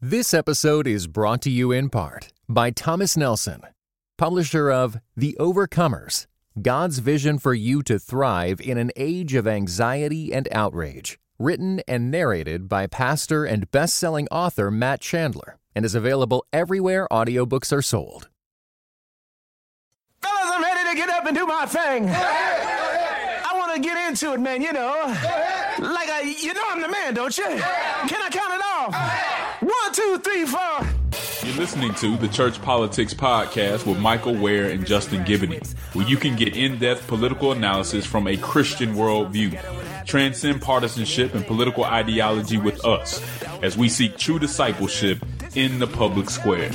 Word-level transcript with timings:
This 0.00 0.32
episode 0.32 0.86
is 0.86 1.08
brought 1.08 1.42
to 1.42 1.50
you 1.50 1.72
in 1.72 1.90
part 1.90 2.32
by 2.48 2.70
Thomas 2.70 3.16
Nelson, 3.16 3.62
publisher 4.16 4.70
of 4.70 4.98
The 5.16 5.36
Overcomers 5.40 6.26
God's 6.62 7.00
Vision 7.00 7.36
for 7.36 7.52
You 7.52 7.82
to 7.82 7.98
Thrive 7.98 8.60
in 8.60 8.78
an 8.78 8.92
Age 8.94 9.34
of 9.34 9.48
Anxiety 9.48 10.32
and 10.32 10.46
Outrage, 10.52 11.18
written 11.36 11.80
and 11.88 12.12
narrated 12.12 12.68
by 12.68 12.86
pastor 12.86 13.44
and 13.44 13.68
best 13.72 13.96
selling 13.96 14.28
author 14.30 14.70
Matt 14.70 15.00
Chandler, 15.00 15.58
and 15.74 15.84
is 15.84 15.96
available 15.96 16.46
everywhere 16.52 17.08
audiobooks 17.10 17.72
are 17.72 17.82
sold. 17.82 18.28
Fellas, 20.22 20.44
I'm 20.44 20.62
ready 20.62 20.90
to 20.90 20.96
get 20.96 21.08
up 21.08 21.26
and 21.26 21.36
do 21.36 21.44
my 21.44 21.66
thing. 21.66 22.08
I 22.08 23.50
want 23.52 23.74
to 23.74 23.80
get 23.80 24.08
into 24.08 24.32
it, 24.32 24.38
man, 24.38 24.62
you 24.62 24.72
know. 24.72 24.94
Like, 25.80 26.08
I, 26.08 26.36
you 26.40 26.54
know 26.54 26.62
I'm 26.68 26.80
the 26.82 26.88
man, 26.88 27.14
don't 27.14 27.36
you? 27.36 27.46
Can 27.46 28.22
I 28.22 28.28
count 28.30 28.54
it 28.54 28.62
off? 28.94 29.37
One, 30.18 30.24
two, 30.24 30.30
three, 30.30 30.46
four. 30.46 31.48
You're 31.48 31.56
listening 31.58 31.94
to 31.94 32.16
the 32.16 32.26
Church 32.26 32.60
Politics 32.60 33.14
Podcast 33.14 33.86
with 33.86 34.00
Michael 34.00 34.34
Wear 34.34 34.68
and 34.68 34.84
Justin 34.84 35.24
Giboney, 35.24 35.64
where 35.94 36.06
you 36.08 36.16
can 36.16 36.34
get 36.34 36.56
in 36.56 36.78
depth 36.78 37.06
political 37.06 37.52
analysis 37.52 38.04
from 38.04 38.26
a 38.26 38.36
Christian 38.36 38.94
worldview. 38.94 40.04
Transcend 40.06 40.60
partisanship 40.60 41.34
and 41.34 41.46
political 41.46 41.84
ideology 41.84 42.58
with 42.58 42.84
us 42.84 43.22
as 43.62 43.76
we 43.76 43.88
seek 43.88 44.16
true 44.16 44.40
discipleship 44.40 45.24
in 45.54 45.78
the 45.78 45.86
public 45.86 46.30
square. 46.30 46.70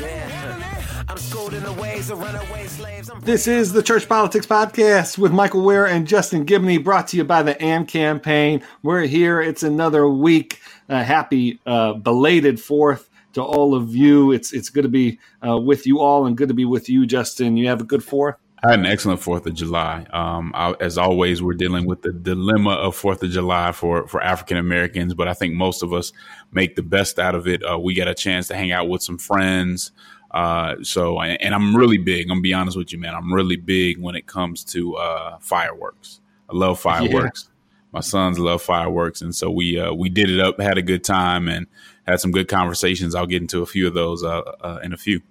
This 3.19 3.47
is 3.47 3.73
the 3.73 3.83
Church 3.83 4.07
Politics 4.07 4.45
Podcast 4.45 5.17
with 5.17 5.33
Michael 5.33 5.63
Wear 5.63 5.85
and 5.85 6.07
Justin 6.07 6.45
Giboney, 6.45 6.81
brought 6.81 7.09
to 7.09 7.17
you 7.17 7.25
by 7.25 7.43
the 7.43 7.61
AND 7.61 7.89
campaign. 7.89 8.63
We're 8.83 9.01
here. 9.01 9.41
It's 9.41 9.63
another 9.63 10.07
week. 10.07 10.61
Uh, 10.87 11.03
happy 11.03 11.59
uh, 11.65 11.93
belated 11.93 12.59
fourth 12.59 13.09
to 13.33 13.43
all 13.43 13.75
of 13.75 13.95
you. 13.95 14.31
It's 14.31 14.53
it's 14.53 14.69
good 14.69 14.83
to 14.83 14.89
be 14.89 15.19
uh, 15.45 15.57
with 15.57 15.85
you 15.85 15.99
all 15.99 16.25
and 16.25 16.37
good 16.37 16.47
to 16.47 16.53
be 16.53 16.65
with 16.65 16.89
you, 16.89 17.05
Justin. 17.05 17.57
You 17.57 17.67
have 17.67 17.81
a 17.81 17.85
good 17.85 18.03
fourth. 18.03 18.35
I 18.65 18.71
had 18.71 18.79
an 18.79 18.85
excellent 18.85 19.19
Fourth 19.19 19.45
of 19.45 19.55
July. 19.55 20.05
Um, 20.11 20.53
I, 20.55 20.73
as 20.79 20.97
always, 20.97 21.43
we're 21.43 21.53
dealing 21.53 21.85
with 21.85 22.01
the 22.01 22.13
dilemma 22.13 22.71
of 22.71 22.95
Fourth 22.95 23.21
of 23.21 23.29
July 23.29 23.73
for 23.73 24.07
for 24.07 24.23
African 24.23 24.57
Americans, 24.57 25.13
but 25.13 25.27
I 25.27 25.33
think 25.33 25.53
most 25.53 25.83
of 25.83 25.91
us 25.91 26.13
make 26.53 26.77
the 26.77 26.81
best 26.81 27.19
out 27.19 27.35
of 27.35 27.45
it. 27.45 27.61
Uh, 27.61 27.77
we 27.77 27.93
got 27.93 28.07
a 28.07 28.13
chance 28.13 28.47
to 28.47 28.55
hang 28.55 28.71
out 28.71 28.87
with 28.87 29.03
some 29.03 29.17
friends. 29.17 29.91
Uh, 30.31 30.75
so, 30.81 31.21
and 31.21 31.53
I'm 31.53 31.75
really 31.75 31.97
big. 31.97 32.25
I'm 32.25 32.29
gonna 32.29 32.41
be 32.41 32.53
honest 32.53 32.77
with 32.77 32.93
you, 32.93 32.99
man. 32.99 33.13
I'm 33.13 33.33
really 33.33 33.57
big 33.57 33.99
when 33.99 34.15
it 34.15 34.27
comes 34.27 34.63
to 34.65 34.95
uh, 34.95 35.37
fireworks. 35.39 36.21
I 36.49 36.55
love 36.55 36.79
fireworks. 36.79 37.45
Yeah. 37.45 37.49
My 37.91 37.99
sons 37.99 38.39
love 38.39 38.61
fireworks, 38.61 39.21
and 39.21 39.35
so 39.35 39.51
we 39.51 39.77
uh, 39.77 39.93
we 39.93 40.09
did 40.09 40.29
it 40.29 40.39
up, 40.39 40.59
had 40.59 40.77
a 40.77 40.81
good 40.81 41.03
time, 41.03 41.47
and 41.47 41.67
had 42.07 42.19
some 42.19 42.31
good 42.31 42.47
conversations. 42.47 43.15
I'll 43.15 43.25
get 43.25 43.41
into 43.41 43.61
a 43.61 43.65
few 43.65 43.87
of 43.87 43.93
those 43.93 44.23
uh, 44.23 44.41
uh, 44.61 44.79
in 44.83 44.93
a 44.93 44.97
few. 44.97 45.21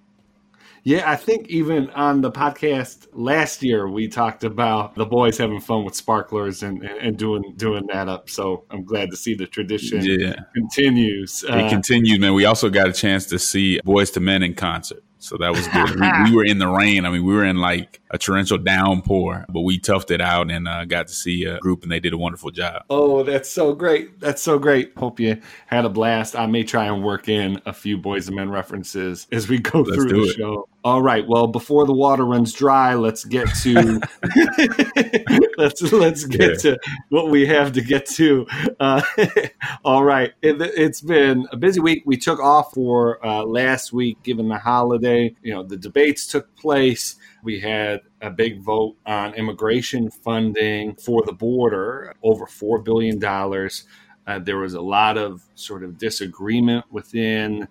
Yeah, 0.85 1.09
I 1.09 1.15
think 1.15 1.47
even 1.47 1.89
on 1.91 2.19
the 2.19 2.29
podcast 2.29 3.07
last 3.13 3.63
year 3.63 3.87
we 3.87 4.09
talked 4.09 4.43
about 4.43 4.95
the 4.95 5.05
boys 5.05 5.37
having 5.37 5.61
fun 5.61 5.85
with 5.85 5.95
sparklers 5.95 6.61
and, 6.61 6.83
and 6.83 7.17
doing 7.17 7.53
doing 7.55 7.87
that 7.87 8.09
up. 8.09 8.29
So 8.29 8.65
I'm 8.69 8.83
glad 8.83 9.09
to 9.11 9.15
see 9.15 9.33
the 9.33 9.47
tradition 9.47 10.03
yeah. 10.03 10.35
continues. 10.53 11.43
It 11.43 11.51
uh, 11.51 11.69
continues, 11.69 12.19
man. 12.19 12.33
We 12.33 12.43
also 12.43 12.69
got 12.69 12.89
a 12.89 12.93
chance 12.93 13.25
to 13.27 13.39
see 13.39 13.79
Boyz 13.85 14.15
II 14.15 14.23
Men 14.23 14.43
in 14.43 14.55
concert. 14.55 15.02
So 15.23 15.37
that 15.37 15.51
was 15.53 15.65
good. 15.69 15.97
we, 15.97 16.31
we, 16.31 16.35
were 16.35 16.43
in 16.43 16.59
the 16.59 16.67
rain. 16.67 17.05
I 17.05 17.09
mean, 17.09 17.23
we 17.23 17.33
were 17.33 17.45
in 17.45 17.57
like 17.57 18.01
a 18.11 18.17
torrential 18.17 18.57
downpour, 18.57 19.45
but 19.47 19.61
we 19.61 19.79
toughed 19.79 20.11
it 20.11 20.19
out 20.19 20.51
and 20.51 20.67
uh, 20.67 20.83
got 20.83 21.07
to 21.07 21.13
see 21.13 21.45
a 21.45 21.59
group, 21.59 21.83
and 21.83 21.91
they 21.91 22.01
did 22.01 22.11
a 22.11 22.17
wonderful 22.17 22.51
job. 22.51 22.83
Oh, 22.89 23.23
that's 23.23 23.49
so 23.49 23.73
great! 23.73 24.19
That's 24.19 24.41
so 24.41 24.59
great. 24.59 24.91
Hope 24.97 25.21
you 25.21 25.39
had 25.67 25.85
a 25.85 25.89
blast. 25.89 26.35
I 26.35 26.45
may 26.45 26.65
try 26.65 26.87
and 26.87 27.01
work 27.01 27.29
in 27.29 27.61
a 27.65 27.71
few 27.71 27.97
boys 27.97 28.27
and 28.27 28.35
Men 28.35 28.49
references 28.49 29.25
as 29.31 29.47
we 29.47 29.59
go 29.59 29.79
Let's 29.79 29.95
through 29.95 30.09
the 30.09 30.29
it. 30.29 30.35
show. 30.35 30.67
All 30.83 31.01
right. 31.01 31.25
Well, 31.25 31.47
before 31.47 31.85
the 31.85 31.93
water 31.93 32.25
runs 32.25 32.51
dry, 32.51 32.95
let's 32.95 33.23
get 33.23 33.47
to 33.61 34.01
let's 35.57 35.81
let's 35.93 36.25
get 36.25 36.49
yeah. 36.49 36.55
to 36.55 36.79
what 37.07 37.29
we 37.29 37.45
have 37.45 37.71
to 37.73 37.81
get 37.81 38.05
to. 38.07 38.45
Uh, 38.81 39.01
all 39.85 40.03
right. 40.03 40.33
It, 40.41 40.59
has 40.77 40.99
been 40.99 41.47
a 41.53 41.57
busy 41.57 41.79
week. 41.79 42.03
We 42.05 42.17
took 42.17 42.41
off 42.41 42.73
for 42.73 43.25
uh, 43.25 43.43
last 43.43 43.93
week, 43.93 44.21
given 44.23 44.49
the 44.49 44.57
holiday. 44.57 45.33
You 45.41 45.53
know, 45.53 45.63
the 45.63 45.77
debates 45.77 46.27
took 46.27 46.53
place. 46.57 47.15
We 47.43 47.61
had 47.61 48.01
a 48.21 48.29
big 48.29 48.61
vote 48.61 48.97
on 49.05 49.35
immigration 49.35 50.11
funding 50.11 50.95
for 50.95 51.23
the 51.25 51.33
border, 51.33 52.13
over 52.23 52.45
four 52.45 52.79
billion 52.79 53.19
dollars. 53.19 53.85
Uh, 54.27 54.39
there 54.39 54.57
was 54.57 54.73
a 54.73 54.81
lot 54.81 55.17
of 55.17 55.43
sort 55.55 55.83
of 55.83 55.97
disagreement 55.97 56.85
within 56.91 57.69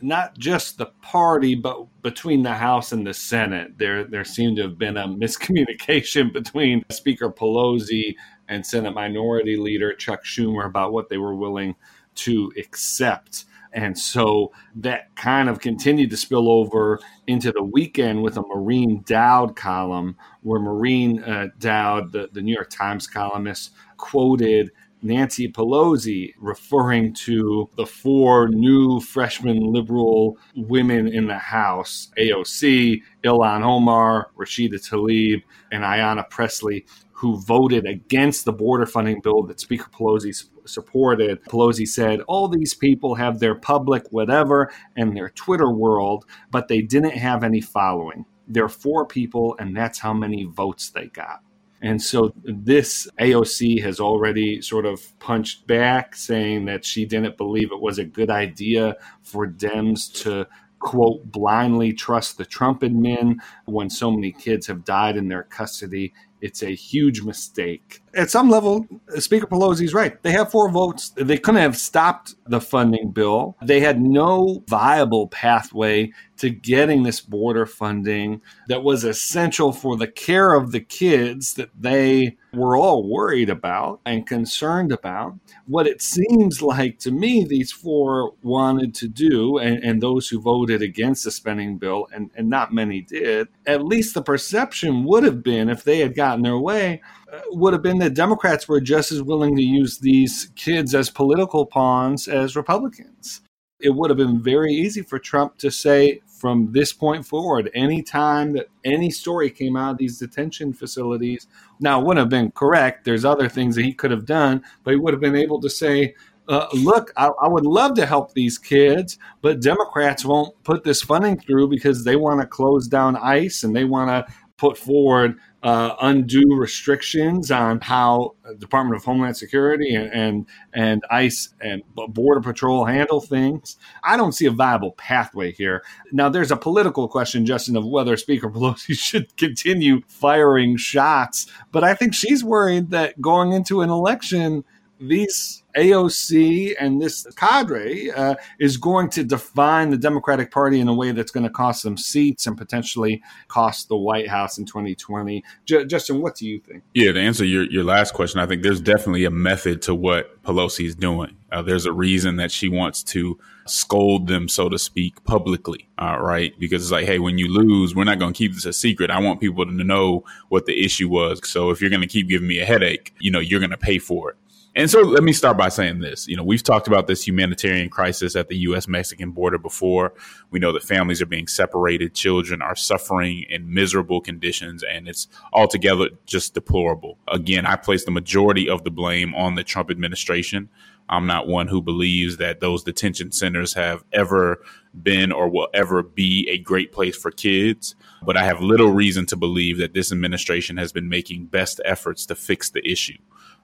not 0.00 0.38
just 0.38 0.78
the 0.78 0.86
party, 1.02 1.54
but 1.54 1.86
between 2.02 2.42
the 2.42 2.52
House 2.52 2.92
and 2.92 3.06
the 3.06 3.14
Senate. 3.14 3.78
There, 3.78 4.04
there 4.04 4.24
seemed 4.24 4.56
to 4.56 4.62
have 4.62 4.78
been 4.78 4.96
a 4.96 5.08
miscommunication 5.08 6.32
between 6.32 6.84
Speaker 6.90 7.30
Pelosi 7.30 8.14
and 8.48 8.66
Senate 8.66 8.94
Minority 8.94 9.56
Leader 9.56 9.94
Chuck 9.94 10.24
Schumer 10.24 10.66
about 10.66 10.92
what 10.92 11.08
they 11.08 11.18
were 11.18 11.34
willing 11.34 11.74
to 12.16 12.52
accept. 12.58 13.46
And 13.72 13.98
so 13.98 14.52
that 14.76 15.14
kind 15.16 15.48
of 15.48 15.60
continued 15.60 16.10
to 16.10 16.16
spill 16.16 16.50
over 16.50 17.00
into 17.26 17.52
the 17.52 17.62
weekend 17.62 18.22
with 18.22 18.36
a 18.36 18.42
Maureen 18.42 19.02
Dowd 19.06 19.56
column, 19.56 20.16
where 20.42 20.60
Maureen 20.60 21.22
uh, 21.22 21.48
Dowd, 21.58 22.12
the, 22.12 22.28
the 22.32 22.42
New 22.42 22.52
York 22.52 22.68
Times 22.68 23.06
columnist, 23.06 23.70
quoted 23.96 24.70
Nancy 25.02 25.48
Pelosi 25.48 26.32
referring 26.38 27.12
to 27.14 27.68
the 27.76 27.86
four 27.86 28.48
new 28.48 29.00
freshman 29.00 29.58
liberal 29.72 30.38
women 30.54 31.08
in 31.08 31.26
the 31.26 31.38
House 31.38 32.08
AOC, 32.18 33.02
Ilhan 33.24 33.64
Omar, 33.64 34.30
Rashida 34.38 34.74
Tlaib, 34.74 35.42
and 35.72 35.82
Ayanna 35.82 36.28
Pressley, 36.30 36.86
who 37.10 37.40
voted 37.40 37.86
against 37.86 38.44
the 38.44 38.52
border 38.52 38.86
funding 38.86 39.20
bill 39.20 39.42
that 39.44 39.60
Speaker 39.60 39.88
Pelosi 39.90 40.48
supported. 40.64 41.42
Pelosi 41.44 41.86
said, 41.86 42.20
All 42.22 42.48
these 42.48 42.74
people 42.74 43.14
have 43.14 43.38
their 43.38 43.54
public 43.54 44.04
whatever 44.10 44.72
and 44.96 45.16
their 45.16 45.30
Twitter 45.30 45.72
world, 45.72 46.24
but 46.50 46.68
they 46.68 46.82
didn't 46.82 47.16
have 47.16 47.44
any 47.44 47.60
following. 47.60 48.24
They're 48.48 48.68
four 48.68 49.06
people, 49.06 49.56
and 49.58 49.76
that's 49.76 49.98
how 49.98 50.12
many 50.12 50.44
votes 50.44 50.90
they 50.90 51.06
got. 51.06 51.40
And 51.82 52.00
so 52.00 52.32
this 52.44 53.08
AOC 53.20 53.82
has 53.82 53.98
already 53.98 54.62
sort 54.62 54.86
of 54.86 55.18
punched 55.18 55.66
back, 55.66 56.14
saying 56.14 56.66
that 56.66 56.84
she 56.84 57.04
didn't 57.04 57.36
believe 57.36 57.72
it 57.72 57.80
was 57.80 57.98
a 57.98 58.04
good 58.04 58.30
idea 58.30 58.96
for 59.22 59.48
Dems 59.48 60.12
to 60.22 60.46
quote 60.78 61.24
blindly 61.30 61.92
trust 61.92 62.38
the 62.38 62.44
Trump 62.44 62.80
admin 62.80 63.36
when 63.66 63.88
so 63.88 64.10
many 64.10 64.32
kids 64.32 64.66
have 64.66 64.84
died 64.84 65.16
in 65.16 65.28
their 65.28 65.44
custody 65.44 66.12
it's 66.42 66.62
a 66.62 66.74
huge 66.74 67.22
mistake. 67.22 68.01
At 68.14 68.30
some 68.30 68.50
level, 68.50 68.86
Speaker 69.16 69.46
Pelosi 69.46 69.84
is 69.84 69.94
right. 69.94 70.22
They 70.22 70.32
have 70.32 70.50
four 70.50 70.70
votes. 70.70 71.10
They 71.16 71.38
couldn't 71.38 71.62
have 71.62 71.78
stopped 71.78 72.34
the 72.46 72.60
funding 72.60 73.10
bill. 73.10 73.56
They 73.62 73.80
had 73.80 74.02
no 74.02 74.62
viable 74.68 75.28
pathway 75.28 76.12
to 76.36 76.50
getting 76.50 77.04
this 77.04 77.20
border 77.20 77.64
funding 77.64 78.40
that 78.68 78.82
was 78.82 79.04
essential 79.04 79.72
for 79.72 79.96
the 79.96 80.08
care 80.08 80.54
of 80.54 80.72
the 80.72 80.80
kids 80.80 81.54
that 81.54 81.70
they 81.78 82.36
were 82.52 82.76
all 82.76 83.08
worried 83.08 83.48
about 83.48 84.00
and 84.04 84.26
concerned 84.26 84.92
about. 84.92 85.38
What 85.66 85.86
it 85.86 86.02
seems 86.02 86.60
like 86.60 86.98
to 86.98 87.10
me 87.10 87.44
these 87.44 87.72
four 87.72 88.34
wanted 88.42 88.94
to 88.96 89.08
do, 89.08 89.58
and, 89.58 89.82
and 89.84 90.02
those 90.02 90.28
who 90.28 90.40
voted 90.40 90.82
against 90.82 91.24
the 91.24 91.30
spending 91.30 91.78
bill, 91.78 92.08
and, 92.12 92.30
and 92.34 92.50
not 92.50 92.74
many 92.74 93.00
did, 93.00 93.48
at 93.64 93.84
least 93.84 94.14
the 94.14 94.22
perception 94.22 95.04
would 95.04 95.22
have 95.22 95.42
been 95.42 95.68
if 95.68 95.84
they 95.84 96.00
had 96.00 96.14
gotten 96.14 96.42
their 96.42 96.58
way, 96.58 97.00
would 97.48 97.72
have 97.72 97.82
been 97.82 97.98
that 97.98 98.14
Democrats 98.14 98.68
were 98.68 98.80
just 98.80 99.12
as 99.12 99.22
willing 99.22 99.56
to 99.56 99.62
use 99.62 99.98
these 99.98 100.50
kids 100.54 100.94
as 100.94 101.10
political 101.10 101.66
pawns 101.66 102.28
as 102.28 102.56
Republicans. 102.56 103.40
It 103.80 103.90
would 103.90 104.10
have 104.10 104.16
been 104.16 104.42
very 104.42 104.72
easy 104.72 105.02
for 105.02 105.18
Trump 105.18 105.58
to 105.58 105.70
say, 105.70 106.20
from 106.26 106.72
this 106.72 106.92
point 106.92 107.26
forward, 107.26 107.70
any 107.74 108.02
time 108.02 108.52
that 108.52 108.66
any 108.84 109.10
story 109.10 109.50
came 109.50 109.76
out 109.76 109.92
of 109.92 109.98
these 109.98 110.18
detention 110.18 110.72
facilities, 110.72 111.46
now 111.80 112.00
it 112.00 112.06
wouldn't 112.06 112.22
have 112.22 112.28
been 112.28 112.50
correct. 112.52 113.04
There's 113.04 113.24
other 113.24 113.48
things 113.48 113.76
that 113.76 113.84
he 113.84 113.92
could 113.92 114.10
have 114.10 114.26
done, 114.26 114.62
but 114.84 114.92
he 114.92 114.96
would 114.96 115.14
have 115.14 115.20
been 115.20 115.36
able 115.36 115.60
to 115.60 115.70
say, 115.70 116.14
uh, 116.48 116.66
look, 116.72 117.12
I, 117.16 117.28
I, 117.40 117.48
would 117.48 117.64
love 117.64 117.94
to 117.94 118.06
help 118.06 118.34
these 118.34 118.58
kids, 118.58 119.16
but 119.40 119.60
Democrats 119.60 120.24
won't 120.24 120.60
put 120.64 120.82
this 120.82 121.00
funding 121.00 121.38
through 121.38 121.68
because 121.68 122.04
they 122.04 122.16
want 122.16 122.40
to 122.40 122.46
close 122.46 122.88
down 122.88 123.16
ICE 123.16 123.62
and 123.62 123.74
they 123.74 123.84
want 123.84 124.10
to 124.10 124.34
put 124.56 124.76
forward 124.76 125.38
uh, 125.62 125.94
undue 126.00 126.56
restrictions 126.56 127.50
on 127.50 127.80
how 127.80 128.34
Department 128.58 128.96
of 128.96 129.04
Homeland 129.04 129.36
Security 129.36 129.94
and, 129.94 130.12
and, 130.12 130.46
and 130.72 131.02
ICE 131.10 131.54
and 131.60 131.82
Border 132.08 132.40
Patrol 132.40 132.84
handle 132.84 133.20
things. 133.20 133.76
I 134.02 134.16
don't 134.16 134.32
see 134.32 134.46
a 134.46 134.50
viable 134.50 134.92
pathway 134.92 135.52
here. 135.52 135.84
Now, 136.10 136.28
there's 136.28 136.50
a 136.50 136.56
political 136.56 137.08
question, 137.08 137.46
Justin, 137.46 137.76
of 137.76 137.86
whether 137.86 138.16
Speaker 138.16 138.48
Pelosi 138.50 138.98
should 138.98 139.36
continue 139.36 140.02
firing 140.08 140.76
shots, 140.76 141.46
but 141.70 141.84
I 141.84 141.94
think 141.94 142.14
she's 142.14 142.42
worried 142.42 142.90
that 142.90 143.20
going 143.20 143.52
into 143.52 143.82
an 143.82 143.90
election 143.90 144.64
these 145.02 145.62
AOC 145.76 146.74
and 146.78 147.00
this 147.00 147.26
cadre 147.36 148.10
uh, 148.10 148.34
is 148.60 148.76
going 148.76 149.08
to 149.10 149.24
define 149.24 149.90
the 149.90 149.96
Democratic 149.96 150.50
Party 150.50 150.80
in 150.80 150.88
a 150.88 150.94
way 150.94 151.12
that's 151.12 151.30
going 151.30 151.44
to 151.44 151.50
cost 151.50 151.82
them 151.82 151.96
seats 151.96 152.46
and 152.46 152.56
potentially 152.56 153.22
cost 153.48 153.88
the 153.88 153.96
White 153.96 154.28
House 154.28 154.58
in 154.58 154.66
2020. 154.66 155.42
J- 155.64 155.86
Justin, 155.86 156.20
what 156.20 156.36
do 156.36 156.46
you 156.46 156.60
think? 156.60 156.82
Yeah, 156.94 157.12
to 157.12 157.20
answer 157.20 157.44
your, 157.44 157.64
your 157.64 157.84
last 157.84 158.14
question, 158.14 158.40
I 158.40 158.46
think 158.46 158.62
there's 158.62 158.80
definitely 158.80 159.24
a 159.24 159.30
method 159.30 159.82
to 159.82 159.94
what 159.94 160.42
Pelosi 160.42 160.86
is 160.86 160.94
doing. 160.94 161.36
Uh, 161.50 161.62
there's 161.62 161.86
a 161.86 161.92
reason 161.92 162.36
that 162.36 162.50
she 162.50 162.68
wants 162.68 163.02
to 163.02 163.38
scold 163.66 164.26
them, 164.26 164.48
so 164.48 164.68
to 164.68 164.78
speak, 164.78 165.22
publicly, 165.24 165.88
uh, 165.98 166.16
right? 166.18 166.58
Because 166.58 166.82
it's 166.82 166.90
like, 166.90 167.06
hey, 167.06 167.18
when 167.18 167.38
you 167.38 167.48
lose, 167.48 167.94
we're 167.94 168.04
not 168.04 168.18
going 168.18 168.32
to 168.32 168.36
keep 168.36 168.54
this 168.54 168.64
a 168.64 168.72
secret. 168.72 169.10
I 169.10 169.20
want 169.20 169.40
people 169.40 169.64
to 169.64 169.72
know 169.72 170.24
what 170.48 170.66
the 170.66 170.84
issue 170.84 171.08
was. 171.08 171.46
So 171.48 171.70
if 171.70 171.80
you're 171.80 171.90
going 171.90 172.02
to 172.02 172.08
keep 172.08 172.28
giving 172.28 172.48
me 172.48 172.58
a 172.60 172.64
headache, 172.64 173.14
you 173.20 173.30
know, 173.30 173.38
you're 173.38 173.60
going 173.60 173.70
to 173.70 173.76
pay 173.76 173.98
for 173.98 174.30
it. 174.30 174.36
And 174.74 174.90
so 174.90 175.02
let 175.02 175.22
me 175.22 175.34
start 175.34 175.58
by 175.58 175.68
saying 175.68 176.00
this. 176.00 176.26
You 176.26 176.36
know, 176.36 176.42
we've 176.42 176.62
talked 176.62 176.88
about 176.88 177.06
this 177.06 177.26
humanitarian 177.26 177.90
crisis 177.90 178.34
at 178.34 178.48
the 178.48 178.56
U.S. 178.58 178.88
Mexican 178.88 179.32
border 179.32 179.58
before. 179.58 180.14
We 180.50 180.60
know 180.60 180.72
that 180.72 180.82
families 180.82 181.20
are 181.20 181.26
being 181.26 181.46
separated, 181.46 182.14
children 182.14 182.62
are 182.62 182.74
suffering 182.74 183.44
in 183.50 183.74
miserable 183.74 184.22
conditions, 184.22 184.82
and 184.82 185.08
it's 185.08 185.28
altogether 185.52 186.08
just 186.24 186.54
deplorable. 186.54 187.18
Again, 187.28 187.66
I 187.66 187.76
place 187.76 188.06
the 188.06 188.10
majority 188.10 188.66
of 188.66 188.82
the 188.82 188.90
blame 188.90 189.34
on 189.34 189.56
the 189.56 189.64
Trump 189.64 189.90
administration. 189.90 190.70
I'm 191.06 191.26
not 191.26 191.46
one 191.46 191.68
who 191.68 191.82
believes 191.82 192.38
that 192.38 192.60
those 192.60 192.82
detention 192.82 193.32
centers 193.32 193.74
have 193.74 194.02
ever 194.10 194.62
been 195.02 195.32
or 195.32 195.50
will 195.50 195.68
ever 195.74 196.02
be 196.02 196.48
a 196.48 196.56
great 196.56 196.92
place 196.92 197.16
for 197.16 197.30
kids. 197.30 197.94
But 198.22 198.38
I 198.38 198.44
have 198.44 198.62
little 198.62 198.92
reason 198.92 199.26
to 199.26 199.36
believe 199.36 199.76
that 199.78 199.92
this 199.92 200.12
administration 200.12 200.78
has 200.78 200.92
been 200.92 201.10
making 201.10 201.46
best 201.46 201.80
efforts 201.84 202.24
to 202.26 202.34
fix 202.34 202.70
the 202.70 202.86
issue. 202.90 203.18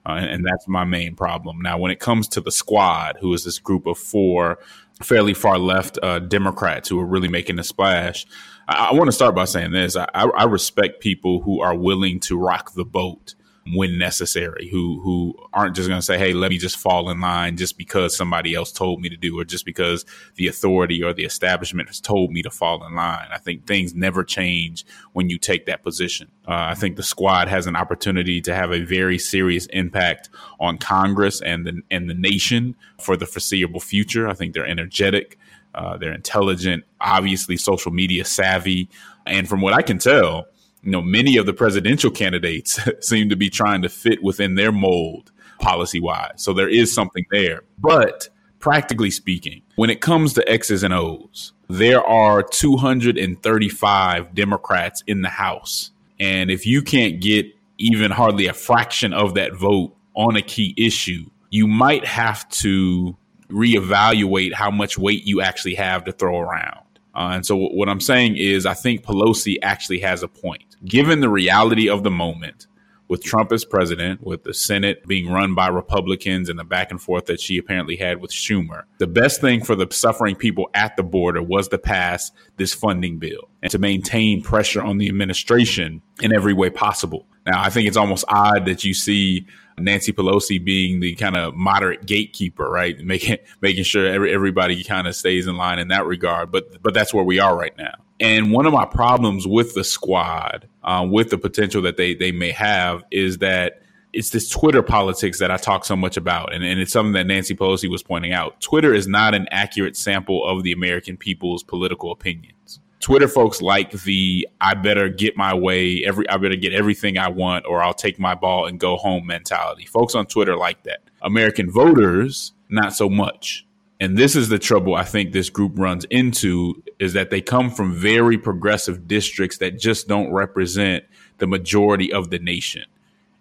Uh, 0.09 0.25
and, 0.25 0.45
that's 0.45 0.67
my 0.67 0.83
main 0.83 1.15
problem. 1.15 1.61
Now, 1.61 1.77
when 1.77 1.91
it 1.91 1.99
comes 1.99 2.27
to 2.29 2.41
the 2.41 2.51
squad, 2.51 3.17
who 3.19 3.33
is 3.33 3.43
this 3.43 3.59
group 3.59 3.85
of 3.85 3.97
four 3.97 4.57
fairly 5.01 5.33
far 5.33 5.57
left 5.59 5.99
uh, 6.01 6.19
Democrats 6.19 6.89
who 6.89 6.99
are 6.99 7.05
really 7.05 7.27
making 7.27 7.59
a 7.59 7.63
splash, 7.63 8.25
I, 8.67 8.89
I 8.89 8.93
want 8.93 9.07
to 9.07 9.11
start 9.11 9.35
by 9.35 9.45
saying 9.45 9.71
this. 9.71 9.95
I, 9.95 10.07
I 10.13 10.45
respect 10.45 11.01
people 11.01 11.41
who 11.41 11.61
are 11.61 11.75
willing 11.75 12.19
to 12.21 12.37
rock 12.37 12.73
the 12.73 12.85
boat 12.85 13.35
when 13.73 13.97
necessary, 13.97 14.67
who 14.69 14.99
who 15.01 15.35
aren't 15.53 15.75
just 15.75 15.87
going 15.87 15.99
to 15.99 16.05
say, 16.05 16.17
"Hey, 16.17 16.33
let 16.33 16.49
me 16.49 16.57
just 16.57 16.77
fall 16.77 17.09
in 17.09 17.19
line 17.19 17.57
just 17.57 17.77
because 17.77 18.15
somebody 18.15 18.55
else 18.55 18.71
told 18.71 19.01
me 19.01 19.09
to 19.09 19.17
do, 19.17 19.39
or 19.39 19.45
just 19.45 19.65
because 19.65 20.05
the 20.35 20.47
authority 20.47 21.03
or 21.03 21.13
the 21.13 21.25
establishment 21.25 21.89
has 21.89 21.99
told 21.99 22.31
me 22.31 22.41
to 22.41 22.49
fall 22.49 22.85
in 22.85 22.95
line." 22.95 23.27
I 23.31 23.37
think 23.37 23.65
things 23.65 23.93
never 23.93 24.23
change 24.23 24.85
when 25.13 25.29
you 25.29 25.37
take 25.37 25.65
that 25.65 25.83
position. 25.83 26.29
Uh, 26.47 26.69
I 26.69 26.73
think 26.73 26.95
the 26.95 27.03
squad 27.03 27.47
has 27.47 27.67
an 27.67 27.75
opportunity 27.75 28.41
to 28.41 28.55
have 28.55 28.71
a 28.71 28.81
very 28.81 29.17
serious 29.17 29.65
impact 29.67 30.29
on 30.59 30.77
Congress 30.77 31.41
and 31.41 31.65
the 31.65 31.81
and 31.91 32.09
the 32.09 32.13
nation 32.13 32.75
for 32.99 33.17
the 33.17 33.25
foreseeable 33.25 33.79
future. 33.79 34.27
I 34.27 34.33
think 34.33 34.53
they're 34.53 34.65
energetic. 34.65 35.37
Uh, 35.75 35.97
they're 35.97 36.13
intelligent, 36.13 36.83
obviously 36.99 37.55
social 37.55 37.91
media 37.91 38.25
savvy, 38.25 38.89
and 39.27 39.47
from 39.47 39.61
what 39.61 39.73
I 39.73 39.83
can 39.83 39.99
tell, 39.99 40.47
you 40.83 40.91
know, 40.91 41.01
many 41.01 41.37
of 41.37 41.45
the 41.45 41.53
presidential 41.53 42.11
candidates 42.11 42.79
seem 43.05 43.29
to 43.29 43.35
be 43.35 43.49
trying 43.49 43.81
to 43.81 43.89
fit 43.89 44.23
within 44.23 44.55
their 44.55 44.71
mold 44.71 45.31
policy 45.59 45.99
wise. 45.99 46.33
So 46.37 46.53
there 46.53 46.69
is 46.69 46.93
something 46.93 47.25
there. 47.31 47.63
But 47.77 48.29
practically 48.59 49.11
speaking, 49.11 49.61
when 49.75 49.89
it 49.89 50.01
comes 50.01 50.33
to 50.33 50.49
X's 50.49 50.83
and 50.83 50.93
O's, 50.93 51.53
there 51.69 52.03
are 52.03 52.41
235 52.41 54.33
Democrats 54.33 55.03
in 55.05 55.21
the 55.21 55.29
House. 55.29 55.91
And 56.19 56.49
if 56.49 56.65
you 56.65 56.81
can't 56.81 57.21
get 57.21 57.45
even 57.77 58.11
hardly 58.11 58.47
a 58.47 58.53
fraction 58.53 59.13
of 59.13 59.35
that 59.35 59.53
vote 59.53 59.95
on 60.15 60.35
a 60.35 60.41
key 60.41 60.73
issue, 60.77 61.29
you 61.49 61.67
might 61.67 62.05
have 62.05 62.47
to 62.49 63.15
reevaluate 63.49 64.53
how 64.53 64.69
much 64.69 64.97
weight 64.97 65.25
you 65.25 65.41
actually 65.41 65.75
have 65.75 66.03
to 66.05 66.11
throw 66.11 66.39
around. 66.39 66.79
Uh, 67.19 67.31
and 67.33 67.45
so, 67.45 67.57
what 67.57 67.89
I'm 67.89 67.99
saying 67.99 68.37
is, 68.37 68.65
I 68.65 68.73
think 68.73 69.03
Pelosi 69.03 69.57
actually 69.61 69.99
has 69.99 70.23
a 70.23 70.27
point 70.29 70.77
given 70.85 71.19
the 71.19 71.27
reality 71.27 71.89
of 71.89 72.03
the 72.03 72.09
moment, 72.09 72.67
with 73.09 73.21
Trump 73.21 73.51
as 73.51 73.65
president, 73.65 74.23
with 74.23 74.43
the 74.43 74.53
Senate 74.53 75.05
being 75.05 75.29
run 75.29 75.53
by 75.53 75.67
Republicans 75.67 76.47
and 76.47 76.57
the 76.57 76.63
back 76.63 76.91
and 76.91 77.01
forth 77.01 77.25
that 77.25 77.41
she 77.41 77.57
apparently 77.57 77.97
had 77.97 78.21
with 78.21 78.31
Schumer, 78.31 78.83
the 78.99 79.07
best 79.07 79.41
thing 79.41 79.65
for 79.65 79.75
the 79.75 79.87
suffering 79.91 80.35
people 80.35 80.69
at 80.73 80.95
the 80.95 81.03
border 81.03 81.43
was 81.43 81.67
to 81.67 81.77
pass 81.77 82.31
this 82.55 82.73
funding 82.73 83.17
bill 83.17 83.49
and 83.61 83.71
to 83.71 83.79
maintain 83.79 84.41
pressure 84.41 84.81
on 84.81 84.97
the 84.97 85.09
administration 85.09 86.01
in 86.21 86.33
every 86.33 86.53
way 86.53 86.69
possible. 86.69 87.27
Now, 87.45 87.61
I 87.61 87.69
think 87.69 87.87
it's 87.87 87.97
almost 87.97 88.23
odd 88.29 88.65
that 88.65 88.85
you 88.85 88.93
see 88.93 89.45
Nancy 89.81 90.11
Pelosi 90.11 90.63
being 90.63 90.99
the 90.99 91.15
kind 91.15 91.35
of 91.35 91.55
moderate 91.55 92.05
gatekeeper, 92.05 92.69
right? 92.69 92.99
Making 92.99 93.37
making 93.61 93.83
sure 93.83 94.05
every, 94.05 94.33
everybody 94.33 94.83
kind 94.83 95.07
of 95.07 95.15
stays 95.15 95.47
in 95.47 95.57
line 95.57 95.79
in 95.79 95.89
that 95.89 96.05
regard. 96.05 96.51
But 96.51 96.81
but 96.81 96.93
that's 96.93 97.13
where 97.13 97.23
we 97.23 97.39
are 97.39 97.57
right 97.57 97.77
now. 97.77 97.93
And 98.19 98.51
one 98.51 98.65
of 98.65 98.73
my 98.73 98.85
problems 98.85 99.47
with 99.47 99.75
the 99.75 99.83
squad, 99.83 100.67
uh, 100.83 101.07
with 101.09 101.29
the 101.29 101.37
potential 101.37 101.81
that 101.83 101.97
they 101.97 102.13
they 102.13 102.31
may 102.31 102.51
have, 102.51 103.03
is 103.11 103.37
that 103.39 103.81
it's 104.11 104.31
this 104.31 104.49
Twitter 104.49 104.81
politics 104.81 105.39
that 105.39 105.51
I 105.51 105.57
talk 105.57 105.85
so 105.85 105.95
much 105.95 106.17
about. 106.17 106.53
And, 106.53 106.63
and 106.63 106.79
it's 106.79 106.91
something 106.91 107.13
that 107.13 107.27
Nancy 107.27 107.55
Pelosi 107.55 107.89
was 107.89 108.01
pointing 108.01 108.33
out. 108.33 108.59
Twitter 108.59 108.93
is 108.93 109.07
not 109.07 109.35
an 109.35 109.47
accurate 109.51 109.95
sample 109.95 110.43
of 110.45 110.63
the 110.63 110.71
American 110.71 111.15
people's 111.15 111.63
political 111.63 112.11
opinions. 112.11 112.79
Twitter 112.99 113.27
folks 113.27 113.61
like 113.61 113.91
the 113.91 114.47
I 114.59 114.73
better 114.73 115.07
get 115.07 115.37
my 115.37 115.53
way, 115.53 116.03
every 116.05 116.27
I 116.29 116.37
better 116.37 116.55
get 116.55 116.73
everything 116.73 117.17
I 117.17 117.29
want 117.29 117.65
or 117.65 117.81
I'll 117.81 117.93
take 117.93 118.19
my 118.19 118.35
ball 118.35 118.65
and 118.65 118.79
go 118.79 118.97
home 118.97 119.25
mentality. 119.25 119.85
Folks 119.85 120.15
on 120.15 120.25
Twitter 120.25 120.55
like 120.57 120.83
that. 120.83 121.01
American 121.21 121.71
voters, 121.71 122.53
not 122.69 122.93
so 122.93 123.09
much. 123.09 123.65
And 124.01 124.17
this 124.17 124.35
is 124.35 124.49
the 124.49 124.59
trouble 124.59 124.95
I 124.95 125.03
think 125.03 125.31
this 125.31 125.49
group 125.49 125.73
runs 125.75 126.05
into 126.05 126.81
is 126.99 127.13
that 127.13 127.29
they 127.29 127.41
come 127.41 127.69
from 127.69 127.93
very 127.93 128.37
progressive 128.37 129.07
districts 129.07 129.57
that 129.57 129.79
just 129.79 130.07
don't 130.07 130.31
represent 130.31 131.03
the 131.37 131.47
majority 131.47 132.11
of 132.11 132.29
the 132.29 132.39
nation. 132.39 132.85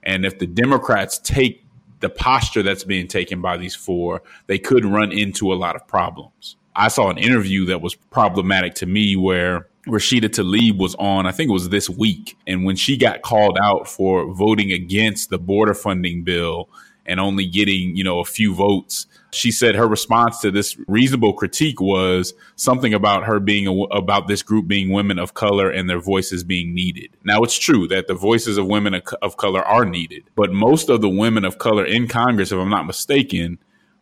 And 0.02 0.24
if 0.24 0.38
the 0.38 0.46
Democrats 0.46 1.18
take 1.18 1.64
the 2.00 2.08
posture 2.08 2.62
that's 2.62 2.84
being 2.84 3.08
taken 3.08 3.40
by 3.40 3.56
these 3.56 3.74
four, 3.74 4.22
they 4.46 4.58
could 4.58 4.84
run 4.84 5.12
into 5.12 5.52
a 5.52 5.54
lot 5.54 5.76
of 5.76 5.86
problems. 5.86 6.56
I 6.76 6.88
saw 6.88 7.10
an 7.10 7.18
interview 7.18 7.66
that 7.66 7.80
was 7.80 7.94
problematic 7.94 8.74
to 8.76 8.86
me 8.86 9.16
where 9.16 9.68
Rashida 9.86 10.28
Tlaib 10.28 10.78
was 10.78 10.94
on, 10.96 11.26
I 11.26 11.32
think 11.32 11.48
it 11.48 11.52
was 11.52 11.70
this 11.70 11.88
week. 11.88 12.36
And 12.46 12.64
when 12.64 12.76
she 12.76 12.96
got 12.96 13.22
called 13.22 13.58
out 13.60 13.88
for 13.88 14.32
voting 14.32 14.72
against 14.72 15.30
the 15.30 15.38
border 15.38 15.74
funding 15.74 16.24
bill 16.24 16.68
and 17.06 17.18
only 17.18 17.46
getting, 17.46 17.96
you 17.96 18.04
know, 18.04 18.20
a 18.20 18.24
few 18.24 18.54
votes, 18.54 19.06
she 19.32 19.50
said 19.50 19.74
her 19.74 19.86
response 19.86 20.40
to 20.40 20.50
this 20.50 20.76
reasonable 20.86 21.32
critique 21.32 21.80
was 21.80 22.34
something 22.56 22.94
about 22.94 23.24
her 23.24 23.40
being 23.40 23.66
a, 23.66 23.72
about 23.94 24.28
this 24.28 24.42
group 24.42 24.66
being 24.66 24.90
women 24.90 25.18
of 25.18 25.34
color 25.34 25.70
and 25.70 25.88
their 25.88 26.00
voices 26.00 26.44
being 26.44 26.74
needed. 26.74 27.10
Now 27.24 27.42
it's 27.42 27.58
true 27.58 27.88
that 27.88 28.06
the 28.06 28.14
voices 28.14 28.58
of 28.58 28.66
women 28.66 29.00
of 29.22 29.36
color 29.36 29.62
are 29.62 29.84
needed, 29.84 30.24
but 30.34 30.52
most 30.52 30.88
of 30.90 31.00
the 31.00 31.08
women 31.08 31.44
of 31.44 31.58
color 31.58 31.84
in 31.84 32.08
Congress, 32.08 32.52
if 32.52 32.58
I'm 32.58 32.70
not 32.70 32.86
mistaken, 32.86 33.58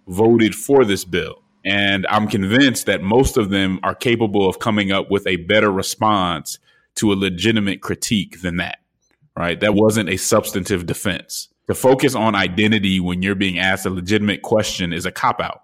voted 0.06 0.54
for 0.54 0.84
this 0.84 1.04
bill. 1.04 1.42
And 1.66 2.06
I'm 2.08 2.28
convinced 2.28 2.86
that 2.86 3.02
most 3.02 3.36
of 3.36 3.50
them 3.50 3.80
are 3.82 3.94
capable 3.94 4.48
of 4.48 4.60
coming 4.60 4.92
up 4.92 5.10
with 5.10 5.26
a 5.26 5.34
better 5.34 5.70
response 5.70 6.60
to 6.94 7.12
a 7.12 7.14
legitimate 7.14 7.82
critique 7.82 8.40
than 8.40 8.58
that, 8.58 8.78
right? 9.36 9.58
That 9.58 9.74
wasn't 9.74 10.08
a 10.08 10.16
substantive 10.16 10.86
defense. 10.86 11.48
To 11.66 11.74
focus 11.74 12.14
on 12.14 12.36
identity 12.36 13.00
when 13.00 13.20
you're 13.20 13.34
being 13.34 13.58
asked 13.58 13.84
a 13.84 13.90
legitimate 13.90 14.42
question 14.42 14.92
is 14.92 15.06
a 15.06 15.10
cop 15.10 15.40
out. 15.40 15.62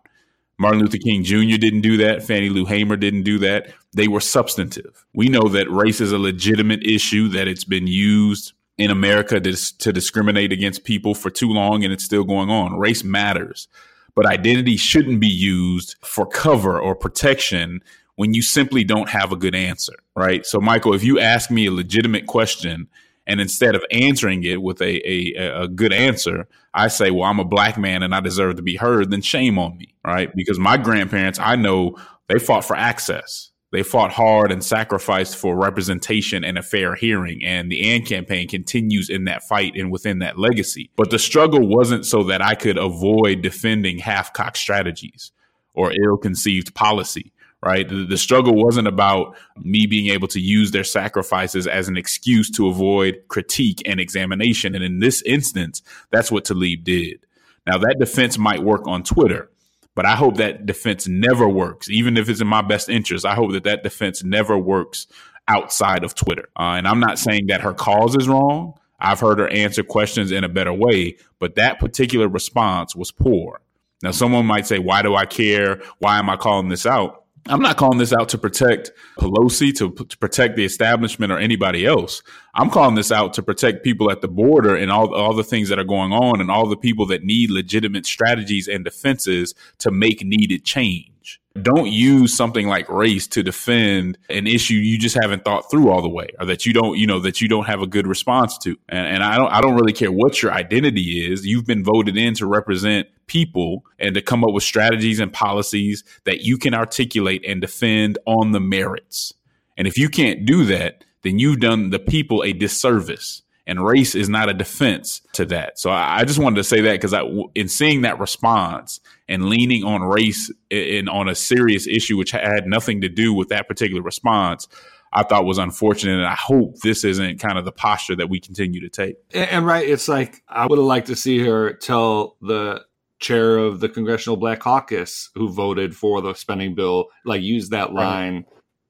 Martin 0.59 0.81
Luther 0.81 0.99
King 0.99 1.23
Jr. 1.23 1.57
didn't 1.57 1.83
do 1.83 1.97
that. 1.99 2.25
Fannie 2.25 2.51
Lou 2.51 2.65
Hamer 2.65 2.97
didn't 2.97 3.23
do 3.23 3.39
that. 3.39 3.73
They 3.93 4.09
were 4.09 4.21
substantive. 4.21 5.07
We 5.15 5.29
know 5.29 5.49
that 5.51 5.71
race 5.71 6.01
is 6.01 6.11
a 6.11 6.19
legitimate 6.19 6.85
issue, 6.85 7.29
that 7.29 7.47
it's 7.47 7.65
been 7.65 7.87
used 7.87 8.55
in 8.77 8.91
America 8.91 9.41
to, 9.41 9.79
to 9.79 9.93
discriminate 9.93 10.53
against 10.53 10.83
people 10.83 11.15
for 11.15 11.31
too 11.31 11.51
long, 11.51 11.85
and 11.85 11.93
it's 11.93 12.05
still 12.05 12.25
going 12.25 12.51
on. 12.51 12.77
Race 12.77 13.05
matters 13.05 13.69
but 14.15 14.27
identity 14.27 14.77
shouldn't 14.77 15.21
be 15.21 15.29
used 15.29 15.97
for 16.03 16.27
cover 16.27 16.79
or 16.79 16.95
protection 16.95 17.81
when 18.17 18.35
you 18.35 18.43
simply 18.43 18.85
don't 18.85 19.09
have 19.09 19.33
a 19.33 19.37
good 19.37 19.55
answer, 19.55 19.95
right? 20.15 20.45
So, 20.45 20.61
Michael, 20.61 20.95
if 20.95 21.03
you 21.03 21.19
ask 21.19 21.51
me 21.51 21.67
a 21.67 21.73
legitimate 21.73 22.27
question 22.27 22.89
and 23.27 23.41
instead 23.41 23.75
of 23.75 23.85
answering 23.91 24.45
it 24.45 24.61
with 24.61 24.83
a, 24.83 25.01
a, 25.09 25.63
a 25.63 25.69
good 25.69 25.93
answer, 25.93 26.47
I 26.75 26.89
say, 26.89 27.11
well, 27.11 27.25
I'm 27.25 27.41
a 27.41 27.45
black 27.45 27.79
man 27.79 28.03
and 28.03 28.15
I 28.15 28.21
deserve 28.21 28.57
to 28.57 28.63
be 28.63 28.77
heard, 28.77 29.11
then 29.11 29.23
shame 29.23 29.59
on 29.59 29.79
me, 29.79 29.95
right? 30.05 30.35
Because 30.35 30.59
my 30.59 30.77
grandparents, 30.77 31.39
I 31.39 31.57
know 31.57 31.97
they 32.29 32.39
fought 32.39 32.65
for 32.65 32.77
access. 32.77 33.52
They 33.73 33.83
fought 33.83 34.13
hard 34.13 34.53
and 34.53 34.63
sacrificed 34.63 35.37
for 35.37 35.57
representation 35.57 36.45
and 36.45 36.59
a 36.59 36.63
fair 36.63 36.95
hearing. 36.95 37.43
And 37.43 37.73
the 37.73 37.91
AND 37.91 38.07
campaign 38.07 38.47
continues 38.47 39.09
in 39.09 39.25
that 39.25 39.43
fight 39.45 39.77
and 39.77 39.91
within 39.91 40.19
that 40.19 40.39
legacy. 40.39 40.91
But 40.95 41.11
the 41.11 41.19
struggle 41.19 41.67
wasn't 41.67 42.05
so 42.05 42.23
that 42.25 42.43
I 42.43 42.55
could 42.55 42.77
avoid 42.77 43.41
defending 43.41 43.99
half 43.99 44.35
cocked 44.35 44.59
strategies 44.59 45.33
or 45.73 45.91
ill 46.05 46.19
conceived 46.19 46.75
policy, 46.75 47.33
right? 47.63 47.89
The, 47.89 48.19
struggle 48.19 48.55
wasn't 48.55 48.89
about 48.89 49.37
me 49.57 49.87
being 49.87 50.09
able 50.09 50.29
to 50.29 50.41
use 50.41 50.71
their 50.73 50.85
sacrifices 50.85 51.67
as 51.67 51.89
an 51.89 51.97
excuse 51.97 52.51
to 52.51 52.69
avoid 52.69 53.23
critique 53.29 53.81
and 53.87 54.01
examination. 54.01 54.75
And 54.75 54.85
in 54.85 54.99
this 54.99 55.23
instance, 55.23 55.81
that's 56.11 56.31
what 56.31 56.45
Tlaib 56.45 56.85
did. 56.85 57.25
Now, 57.67 57.79
that 57.79 57.97
defense 57.99 58.37
might 58.37 58.63
work 58.63 58.87
on 58.87 59.03
Twitter, 59.03 59.51
but 59.95 60.07
I 60.07 60.17
hope 60.17 60.37
that 60.37 60.67
defense 60.67 61.07
never 61.07 61.49
works. 61.49 61.89
Even 61.91 62.17
if 62.17 62.29
it's 62.29 62.41
in 62.41 62.47
my 62.47 62.63
best 62.63 62.89
interest, 62.89 63.27
I 63.27 63.35
hope 63.35 63.53
that 63.53 63.65
that 63.65 63.83
defense 63.83 64.25
never 64.25 64.57
works 64.57 65.07
outside 65.49 66.05
of 66.05 66.15
Twitter. 66.15 66.49
Uh, 66.59 66.75
and 66.77 66.87
I'm 66.87 67.01
not 67.01 67.19
saying 67.19 67.49
that 67.49 67.61
her 67.61 67.75
cause 67.75 68.17
is 68.17 68.29
wrong. 68.29 68.75
I've 68.99 69.21
heard 69.21 69.39
her 69.39 69.49
answer 69.49 69.83
questions 69.83 70.31
in 70.31 70.45
a 70.45 70.49
better 70.49 70.73
way, 70.73 71.17
but 71.41 71.57
that 71.57 71.81
particular 71.81 72.29
response 72.29 72.95
was 72.95 73.11
poor. 73.11 73.61
Now, 74.03 74.13
someone 74.13 74.47
might 74.47 74.67
say, 74.67 74.79
Why 74.79 75.03
do 75.03 75.15
I 75.15 75.27
care? 75.27 75.83
Why 75.99 76.19
am 76.19 76.31
I 76.31 76.37
calling 76.37 76.69
this 76.69 76.87
out? 76.87 77.22
I'm 77.47 77.61
not 77.61 77.77
calling 77.77 77.99
this 77.99 78.13
out 78.13 78.29
to 78.31 78.39
protect 78.39 78.93
Pelosi, 79.19 79.75
to, 79.77 79.93
to, 79.93 80.19
protect 80.19 80.57
the 80.57 80.65
establishment 80.65 81.33
or 81.33 81.39
anybody 81.39 81.85
else. 81.85 82.23
I'm 82.55 82.71
calling 82.71 82.95
this 82.95 83.11
out 83.11 83.35
to 83.35 83.43
protect 83.43 83.83
people 83.83 84.13
at 84.13 84.21
the 84.21 84.29
border 84.29 84.77
and 84.77 84.93
all, 84.93 85.13
all 85.13 85.35
the 85.35 85.43
things 85.43 85.69
that 85.69 85.79
are 85.79 85.85
going 85.85 86.13
on 86.13 86.41
and 86.41 86.51
all 86.51 86.69
the 86.69 86.77
people 86.77 87.07
that 87.07 87.25
need 87.25 87.51
legitimate 87.51 88.07
strategies 88.07 88.69
and 88.69 88.85
defenses 88.85 89.55
to 89.79 89.91
make 89.91 90.25
needed 90.25 90.65
change. 90.65 91.12
Don't 91.61 91.89
use 91.89 92.35
something 92.35 92.67
like 92.67 92.89
race 92.89 93.27
to 93.29 93.43
defend 93.43 94.19
an 94.31 94.47
issue 94.47 94.75
you 94.75 94.99
just 94.99 95.17
haven't 95.21 95.45
thought 95.45 95.71
through 95.71 95.91
all 95.91 96.01
the 96.01 96.09
way, 96.09 96.29
or 96.41 96.47
that 96.47 96.65
you 96.65 96.73
don't, 96.73 96.99
you 96.99 97.07
know, 97.07 97.21
that 97.21 97.41
you 97.41 97.49
don't 97.49 97.67
have 97.67 97.83
a 97.83 97.87
good 97.87 98.07
response 98.07 98.57
to. 98.59 98.77
And, 98.89 99.07
and 99.07 99.23
I 99.23 99.37
don't, 99.37 99.53
I 99.53 99.61
don't 99.61 99.75
really 99.75 99.93
care 99.93 100.11
what 100.11 100.43
your 100.43 100.53
identity 100.53 101.31
is. 101.31 101.47
You've 101.47 101.67
been 101.67 101.85
voted 101.85 102.17
in 102.17 102.35
to 102.35 102.47
represent 102.47 103.09
people 103.27 103.85
and 103.99 104.15
to 104.15 104.23
come 104.23 104.45
up 104.45 104.53
with 104.53 104.65
strategies 104.65 105.21
and 105.21 105.33
policies 105.33 106.05
that 106.25 106.41
you 106.41 106.57
can 106.57 106.75
articulate 106.75 107.45
and 107.47 107.61
defend 107.61 108.19
on 108.27 108.53
the 108.53 108.61
merits. 108.61 109.35
And 109.77 109.87
if 109.87 109.99
you 109.99 110.09
can't 110.09 110.45
do 110.47 110.65
that, 110.67 111.05
then 111.23 111.39
you've 111.39 111.61
done 111.61 111.91
the 111.91 111.99
people 111.99 112.43
a 112.43 112.53
disservice 112.53 113.43
and 113.67 113.85
race 113.85 114.15
is 114.15 114.29
not 114.29 114.49
a 114.49 114.55
defense 114.55 115.23
to 115.35 115.45
that. 115.47 115.79
So 115.79 115.91
I, 115.91 116.21
I 116.21 116.25
just 116.25 116.39
wanted 116.39 116.57
to 116.57 116.65
say 116.65 116.81
that 116.81 116.93
because 116.93 117.15
I, 117.15 117.23
in 117.55 117.69
seeing 117.69 118.03
that 118.03 118.19
response 118.19 119.01
and 119.29 119.47
leaning 119.47 119.85
on 119.85 120.03
race 120.03 120.53
and 120.71 121.09
on 121.09 121.29
a 121.29 121.35
serious 121.35 121.87
issue 121.87 122.17
which 122.17 122.33
had 122.33 122.67
nothing 122.67 123.01
to 123.03 123.09
do 123.09 123.33
with 123.33 123.49
that 123.49 123.69
particular 123.69 124.03
response, 124.03 124.67
I 125.13 125.23
thought 125.23 125.45
was 125.45 125.59
unfortunate. 125.59 126.17
And 126.17 126.27
I 126.27 126.35
hope 126.35 126.81
this 126.81 127.05
isn't 127.05 127.39
kind 127.39 127.59
of 127.59 127.65
the 127.65 127.73
posture 127.73 128.17
that 128.17 128.29
we 128.29 128.41
continue 128.41 128.81
to 128.81 128.89
take. 128.89 129.17
And, 129.33 129.51
and 129.51 129.67
right, 129.67 129.89
it's 129.89 130.09
like 130.09 130.43
I 130.49 130.67
would 130.67 130.79
have 130.79 130.87
liked 130.87 131.07
to 131.09 131.17
see 131.17 131.39
her 131.41 131.73
tell 131.75 132.37
the 132.41 132.85
chair 133.21 133.59
of 133.59 133.79
the 133.79 133.89
Congressional 133.89 134.37
Black 134.37 134.61
Caucus 134.61 135.31
who 135.35 135.49
voted 135.49 135.95
for 135.95 136.21
the 136.21 136.35
spending 136.35 136.75
bill, 136.75 137.07
like 137.25 137.43
use 137.43 137.69
that 137.69 137.93
line 137.93 138.45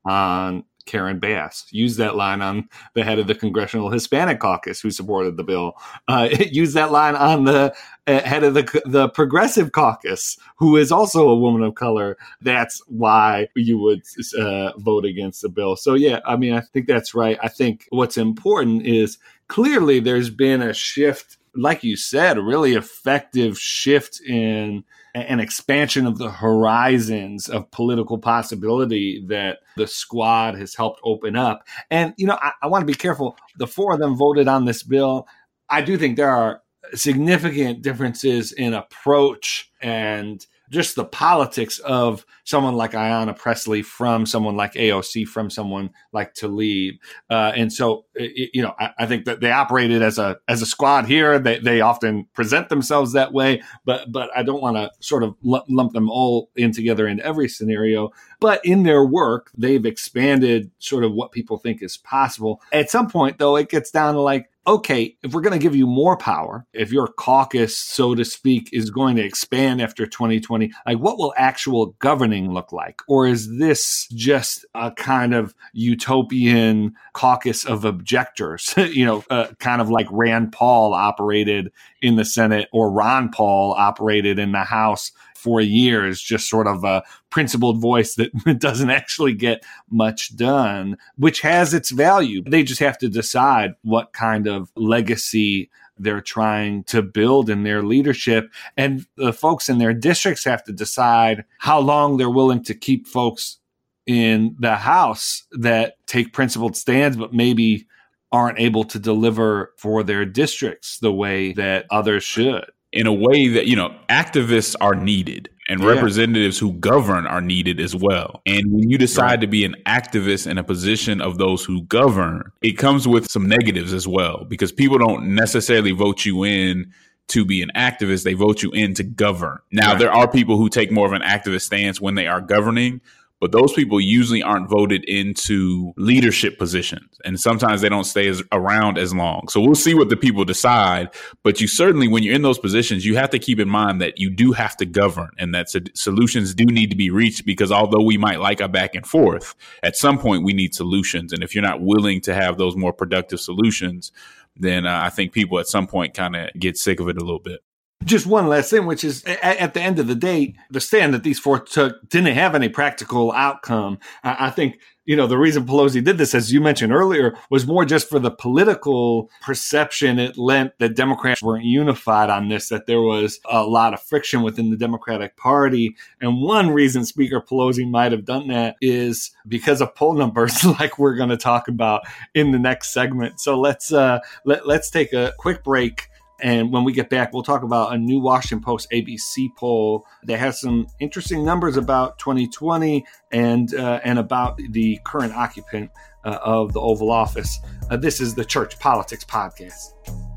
right. 0.07 0.14
on 0.14 0.64
Karen 0.86 1.18
Bass. 1.18 1.66
Use 1.70 1.96
that 1.96 2.16
line 2.16 2.42
on 2.42 2.68
the 2.94 3.04
head 3.04 3.18
of 3.18 3.26
the 3.26 3.34
Congressional 3.34 3.90
Hispanic 3.90 4.40
Caucus 4.40 4.80
who 4.80 4.90
supported 4.90 5.36
the 5.36 5.44
bill. 5.44 5.74
Uh, 6.08 6.28
use 6.50 6.72
that 6.74 6.92
line 6.92 7.14
on 7.14 7.44
the 7.44 7.74
uh, 8.06 8.20
head 8.20 8.44
of 8.44 8.54
the 8.54 8.82
the 8.84 9.08
Progressive 9.10 9.72
Caucus 9.72 10.36
who 10.56 10.76
is 10.76 10.92
also 10.92 11.28
a 11.28 11.38
woman 11.38 11.62
of 11.62 11.74
color. 11.74 12.16
That's 12.40 12.82
why 12.86 13.48
you 13.54 13.78
would 13.78 14.02
uh, 14.38 14.72
vote 14.78 15.04
against 15.04 15.42
the 15.42 15.48
bill. 15.48 15.76
So 15.76 15.94
yeah, 15.94 16.20
I 16.26 16.36
mean, 16.36 16.54
I 16.54 16.60
think 16.60 16.86
that's 16.86 17.14
right. 17.14 17.38
I 17.42 17.48
think 17.48 17.86
what's 17.90 18.16
important 18.16 18.86
is 18.86 19.18
clearly 19.48 20.00
there's 20.00 20.30
been 20.30 20.62
a 20.62 20.72
shift, 20.72 21.36
like 21.54 21.85
you 21.85 21.97
said, 21.97 22.38
a 22.38 22.42
really 22.42 22.75
effective 22.75 23.59
shift 23.59 24.21
in 24.21 24.85
an 25.14 25.40
expansion 25.40 26.06
of 26.06 26.16
the 26.16 26.30
horizons 26.30 27.49
of 27.49 27.71
political 27.71 28.18
possibility 28.18 29.23
that 29.28 29.59
the 29.76 29.87
squad 29.87 30.56
has 30.56 30.75
helped 30.75 31.00
open 31.04 31.37
up. 31.37 31.66
And, 31.90 32.14
you 32.16 32.26
know, 32.26 32.38
I, 32.40 32.52
I 32.62 32.66
want 32.68 32.82
to 32.82 32.87
be 32.87 32.94
careful. 32.94 33.37
The 33.59 33.66
four 33.66 33.92
of 33.92 34.00
them 34.00 34.16
voted 34.16 34.49
on 34.49 34.64
this 34.64 34.82
bill. 34.82 35.28
I 35.68 35.82
do 35.82 35.99
think 35.99 36.16
there 36.16 36.30
are 36.30 36.62
significant 36.94 37.82
differences 37.82 38.52
in 38.52 38.75
approach 38.75 39.71
and 39.80 40.44
just 40.73 40.97
the 40.97 41.05
politics 41.05 41.79
of 41.81 42.25
someone 42.45 42.75
like 42.75 42.93
Ayanna 42.93 43.37
Pressley 43.37 43.83
from 43.83 44.25
someone 44.25 44.57
like 44.57 44.73
AOC 44.73 45.29
from 45.29 45.50
someone 45.50 45.91
like 46.12 46.35
Tlaib. 46.35 46.99
Uh, 47.31 47.52
and 47.55 47.71
so, 47.71 48.07
you 48.17 48.62
know, 48.62 48.75
I, 48.81 48.91
I, 48.99 49.07
think 49.07 49.26
that 49.26 49.41
they 49.41 49.52
operated 49.52 50.00
as 50.00 50.19
a 50.19 50.38
as 50.49 50.62
a 50.62 50.67
squad 50.67 51.05
here. 51.05 51.38
They, 51.38 51.59
they 51.59 51.83
often 51.83 52.26
present 52.33 52.71
themselves 52.71 53.12
that 53.12 53.35
way, 53.35 53.62
but 53.85 54.11
but 54.11 54.31
I 54.35 54.43
don't 54.43 54.62
want 54.62 54.76
to 54.79 54.91
sort 55.00 55.23
of 55.23 55.37
lump 55.43 55.93
them 55.93 56.11
all 56.11 56.50
in 56.57 56.73
together 56.73 57.07
in 57.07 57.21
every 57.21 57.49
scenario. 57.49 58.11
But 58.42 58.64
in 58.64 58.82
their 58.82 59.04
work, 59.04 59.50
they've 59.56 59.84
expanded 59.87 60.70
sort 60.78 61.04
of 61.04 61.12
what 61.12 61.32
people 61.32 61.58
think 61.58 61.82
is 61.82 61.96
possible. 61.96 62.61
At 62.72 62.90
some 62.90 63.08
point, 63.08 63.38
though, 63.38 63.56
it 63.56 63.68
gets 63.68 63.90
down 63.90 64.14
to 64.14 64.20
like, 64.20 64.49
okay, 64.66 65.16
if 65.22 65.34
we're 65.34 65.40
going 65.40 65.58
to 65.58 65.62
give 65.62 65.75
you 65.75 65.87
more 65.87 66.16
power, 66.16 66.64
if 66.72 66.92
your 66.92 67.08
caucus, 67.08 67.76
so 67.76 68.14
to 68.14 68.25
speak, 68.25 68.68
is 68.72 68.90
going 68.90 69.16
to 69.16 69.25
expand 69.25 69.82
after 69.82 70.06
2020, 70.06 70.72
like 70.87 70.99
what 70.99 71.18
will 71.18 71.34
actual 71.37 71.87
governing 71.99 72.52
look 72.52 72.72
like? 72.72 73.02
Or 73.08 73.26
is 73.26 73.58
this 73.58 74.06
just 74.14 74.64
a 74.75 74.92
kind 74.92 75.34
of 75.34 75.54
utopian 75.72 76.94
caucus 77.12 77.64
of 77.64 77.84
objectors, 77.84 78.72
you 78.76 79.04
know, 79.04 79.25
uh, 79.30 79.49
kind 79.58 79.80
of 79.80 79.90
like 79.90 80.06
Rand 80.11 80.52
Paul 80.52 80.94
operated 80.94 81.72
in 82.00 82.16
the 82.16 82.25
Senate 82.25 82.68
or 82.72 82.90
Ron 82.90 83.30
Paul 83.30 83.72
operated 83.72 84.38
in 84.38 84.52
the 84.52 84.64
House 84.64 85.11
for 85.42 85.61
years, 85.61 86.22
just 86.22 86.49
sort 86.49 86.68
of 86.68 86.84
a 86.84 87.02
principled 87.28 87.80
voice 87.80 88.14
that 88.14 88.30
doesn't 88.61 88.90
actually 88.90 89.34
get 89.34 89.64
much 89.90 90.37
done, 90.37 90.96
which 91.16 91.40
has 91.40 91.75
its 91.75 91.90
value. 91.90 92.42
They 92.46 92.62
just 92.62 92.80
have 92.80 92.96
to 92.99 93.08
decide 93.08 93.72
what 93.82 94.12
kind 94.12 94.46
of 94.46 94.70
legacy 94.76 95.68
they're 95.99 96.20
trying 96.20 96.84
to 96.84 97.02
build 97.02 97.50
in 97.50 97.64
their 97.64 97.82
leadership. 97.82 98.52
And 98.76 99.04
the 99.16 99.32
folks 99.32 99.68
in 99.68 99.78
their 99.78 99.92
districts 99.92 100.44
have 100.44 100.62
to 100.64 100.72
decide 100.72 101.44
how 101.58 101.80
long 101.80 102.16
they're 102.16 102.30
willing 102.30 102.62
to 102.64 102.75
keep 102.75 103.08
folks 103.08 103.58
in 104.06 104.56
the 104.61 104.76
house 104.76 105.44
that 105.52 105.94
take 106.06 106.32
principled 106.32 106.76
stands, 106.76 107.16
but 107.16 107.34
maybe 107.34 107.87
aren't 108.30 108.61
able 108.61 108.84
to 108.84 108.99
deliver 108.99 109.72
for 109.76 110.04
their 110.04 110.25
districts 110.25 110.99
the 111.00 111.12
way 111.12 111.52
that 111.52 111.87
others 111.90 112.22
should 112.22 112.64
in 112.92 113.06
a 113.06 113.12
way 113.12 113.49
that 113.49 113.66
you 113.66 113.76
know 113.76 113.94
activists 114.08 114.75
are 114.80 114.94
needed 114.94 115.49
and 115.68 115.80
yeah. 115.80 115.88
representatives 115.88 116.58
who 116.58 116.72
govern 116.75 117.26
are 117.26 117.40
needed 117.40 117.80
as 117.80 117.94
well. 117.94 118.42
And 118.46 118.72
when 118.72 118.90
you 118.90 118.99
decide 118.99 119.25
right. 119.25 119.40
to 119.42 119.46
be 119.46 119.64
an 119.64 119.76
activist 119.87 120.46
in 120.46 120.58
a 120.58 120.64
position 120.64 121.20
of 121.20 121.38
those 121.38 121.64
who 121.64 121.82
govern, 121.82 122.50
it 122.62 122.72
comes 122.72 123.06
with 123.06 123.30
some 123.30 123.49
negatives 123.49 123.92
as 123.92 124.06
well 124.06 124.44
because 124.49 124.72
people 124.72 124.99
don't 124.99 125.34
necessarily 125.34 125.92
vote 125.92 126.25
you 126.25 126.44
in 126.44 126.92
to 127.28 127.44
be 127.44 127.62
an 127.62 127.70
activist, 127.75 128.25
they 128.25 128.34
vote 128.34 128.62
you 128.62 128.70
in 128.72 128.94
to 128.94 129.02
govern. 129.02 129.58
Now, 129.70 129.92
right. 129.92 129.99
there 129.99 130.12
are 130.12 130.30
people 130.30 130.56
who 130.56 130.68
take 130.68 130.90
more 130.90 131.06
of 131.06 131.12
an 131.12 131.22
activist 131.22 131.62
stance 131.62 132.00
when 132.00 132.14
they 132.14 132.26
are 132.26 132.40
governing, 132.40 133.00
but 133.42 133.50
those 133.50 133.72
people 133.72 134.00
usually 134.00 134.40
aren't 134.40 134.70
voted 134.70 135.02
into 135.06 135.92
leadership 135.96 136.61
positions 136.61 137.18
and 137.25 137.40
sometimes 137.40 137.80
they 137.80 137.88
don't 137.88 138.04
stay 138.04 138.28
as, 138.28 138.40
around 138.52 138.99
as 138.99 139.12
long. 139.12 139.49
So 139.49 139.61
we'll 139.61 139.75
see 139.75 139.94
what 139.94 140.08
the 140.08 140.16
people 140.16 140.44
decide 140.44 141.08
but 141.42 141.61
you 141.61 141.66
certainly 141.66 142.06
when 142.06 142.22
you're 142.22 142.37
in 142.37 142.42
those 142.42 142.61
positions 142.61 143.04
you 143.04 143.16
have 143.16 143.30
to 143.30 143.40
keep 143.40 143.58
in 143.58 143.68
mind 143.68 144.00
that 144.00 144.20
you 144.20 144.30
do 144.30 144.52
have 144.52 144.76
to 144.76 144.87
govern 144.87 145.30
and 145.38 145.52
that 145.56 145.66
solutions 145.94 146.54
do 146.54 146.64
need 146.64 146.90
to 146.90 146.96
be 146.96 147.11
reached 147.11 147.44
because 147.44 147.72
although 147.72 148.02
we 148.02 148.16
might 148.16 148.38
like 148.38 148.61
a 148.61 148.68
back 148.68 148.94
and 148.94 149.08
forth 149.08 149.56
at 149.82 149.96
some 149.96 150.18
point 150.20 150.44
we 150.44 150.52
need 150.52 150.72
solutions. 150.72 151.32
And 151.32 151.42
if 151.42 151.52
you're 151.52 151.62
not 151.64 151.82
willing 151.82 152.20
to 152.20 152.34
have 152.34 152.58
those 152.58 152.76
more 152.76 152.92
productive 152.92 153.40
solutions 153.40 154.12
then 154.54 154.87
uh, 154.87 155.00
i 155.02 155.11
think 155.11 155.32
people 155.32 155.58
at 155.58 155.66
some 155.66 155.88
point 155.88 156.14
kind 156.14 156.37
of 156.37 156.50
get 156.58 156.76
sick 156.76 157.00
of 157.00 157.08
it 157.08 157.16
a 157.16 157.25
little 157.25 157.40
bit 157.40 157.61
just 158.04 158.26
one 158.26 158.49
last 158.49 158.71
thing, 158.71 158.87
which 158.87 159.04
is 159.04 159.25
at 159.25 159.75
the 159.75 159.80
end 159.80 159.99
of 159.99 160.06
the 160.06 160.14
day, 160.14 160.54
the 160.71 160.80
stand 160.80 161.14
that 161.14 161.23
these 161.23 161.38
four 161.38 161.59
took 161.61 162.09
didn't 162.09 162.35
have 162.35 162.54
any 162.54 162.68
practical 162.68 163.32
outcome. 163.32 163.99
I 164.23 164.50
think, 164.50 164.78
you 165.04 165.16
know, 165.16 165.26
the 165.26 165.38
reason 165.38 165.66
Pelosi 165.66 166.02
did 166.02 166.18
this, 166.18 166.35
as 166.35 166.52
you 166.52 166.61
mentioned 166.61 166.92
earlier, 166.92 167.37
was 167.50 167.66
more 167.66 167.85
just 167.85 168.09
for 168.09 168.18
the 168.18 168.30
political 168.30 169.30
perception 169.42 170.18
it 170.18 170.38
lent 170.38 170.78
that 170.78 170.94
Democrats 170.94 171.42
weren't 171.42 171.64
unified 171.64 172.30
on 172.30 172.49
this, 172.49 172.68
that 172.68 172.87
there 172.87 173.00
was 173.00 173.40
a 173.47 173.64
lot 173.64 173.94
of 173.94 174.02
friction 174.02 174.42
within 174.42 174.71
the 174.71 174.76
Democratic 174.76 175.37
Party. 175.37 175.97
And 176.21 176.40
one 176.40 176.71
reason 176.71 177.04
Speaker 177.04 177.40
Pelosi 177.40 177.88
might 177.88 178.12
have 178.12 178.25
done 178.25 178.49
that 178.49 178.76
is 178.80 179.32
because 179.49 179.80
of 179.80 179.94
poll 179.94 180.14
numbers, 180.14 180.64
like 180.80 180.99
we're 180.99 181.16
going 181.16 181.30
to 181.30 181.37
talk 181.37 181.68
about 181.68 182.02
in 182.35 182.52
the 182.52 182.59
next 182.59 182.92
segment. 182.92 183.40
So 183.40 183.59
let's, 183.59 183.92
uh, 183.92 184.21
let, 184.44 184.66
let's 184.66 184.90
take 184.90 185.12
a 185.12 185.32
quick 185.38 185.64
break. 185.64 186.09
And 186.42 186.72
when 186.72 186.82
we 186.82 186.92
get 186.92 187.08
back, 187.08 187.32
we'll 187.32 187.44
talk 187.44 187.62
about 187.62 187.94
a 187.94 187.99
new 187.99 188.18
Washington 188.18 188.64
Post 188.64 188.90
ABC 188.90 189.49
poll 189.56 190.04
that 190.25 190.38
has 190.38 190.61
some 190.61 190.88
interesting 190.99 191.44
numbers 191.44 191.76
about 191.76 192.18
2020 192.18 193.06
and 193.30 193.72
uh, 193.75 194.00
and 194.04 194.18
about 194.18 194.58
the 194.70 194.99
current 195.04 195.32
occupant 195.32 195.90
uh, 196.25 196.38
of 196.42 196.72
the 196.72 196.80
Oval 196.80 197.11
Office. 197.11 197.58
Uh, 197.90 197.96
this 197.96 198.20
is 198.20 198.34
the 198.34 198.44
Church 198.44 198.78
Politics 198.80 199.25
Podcast. 199.25 200.31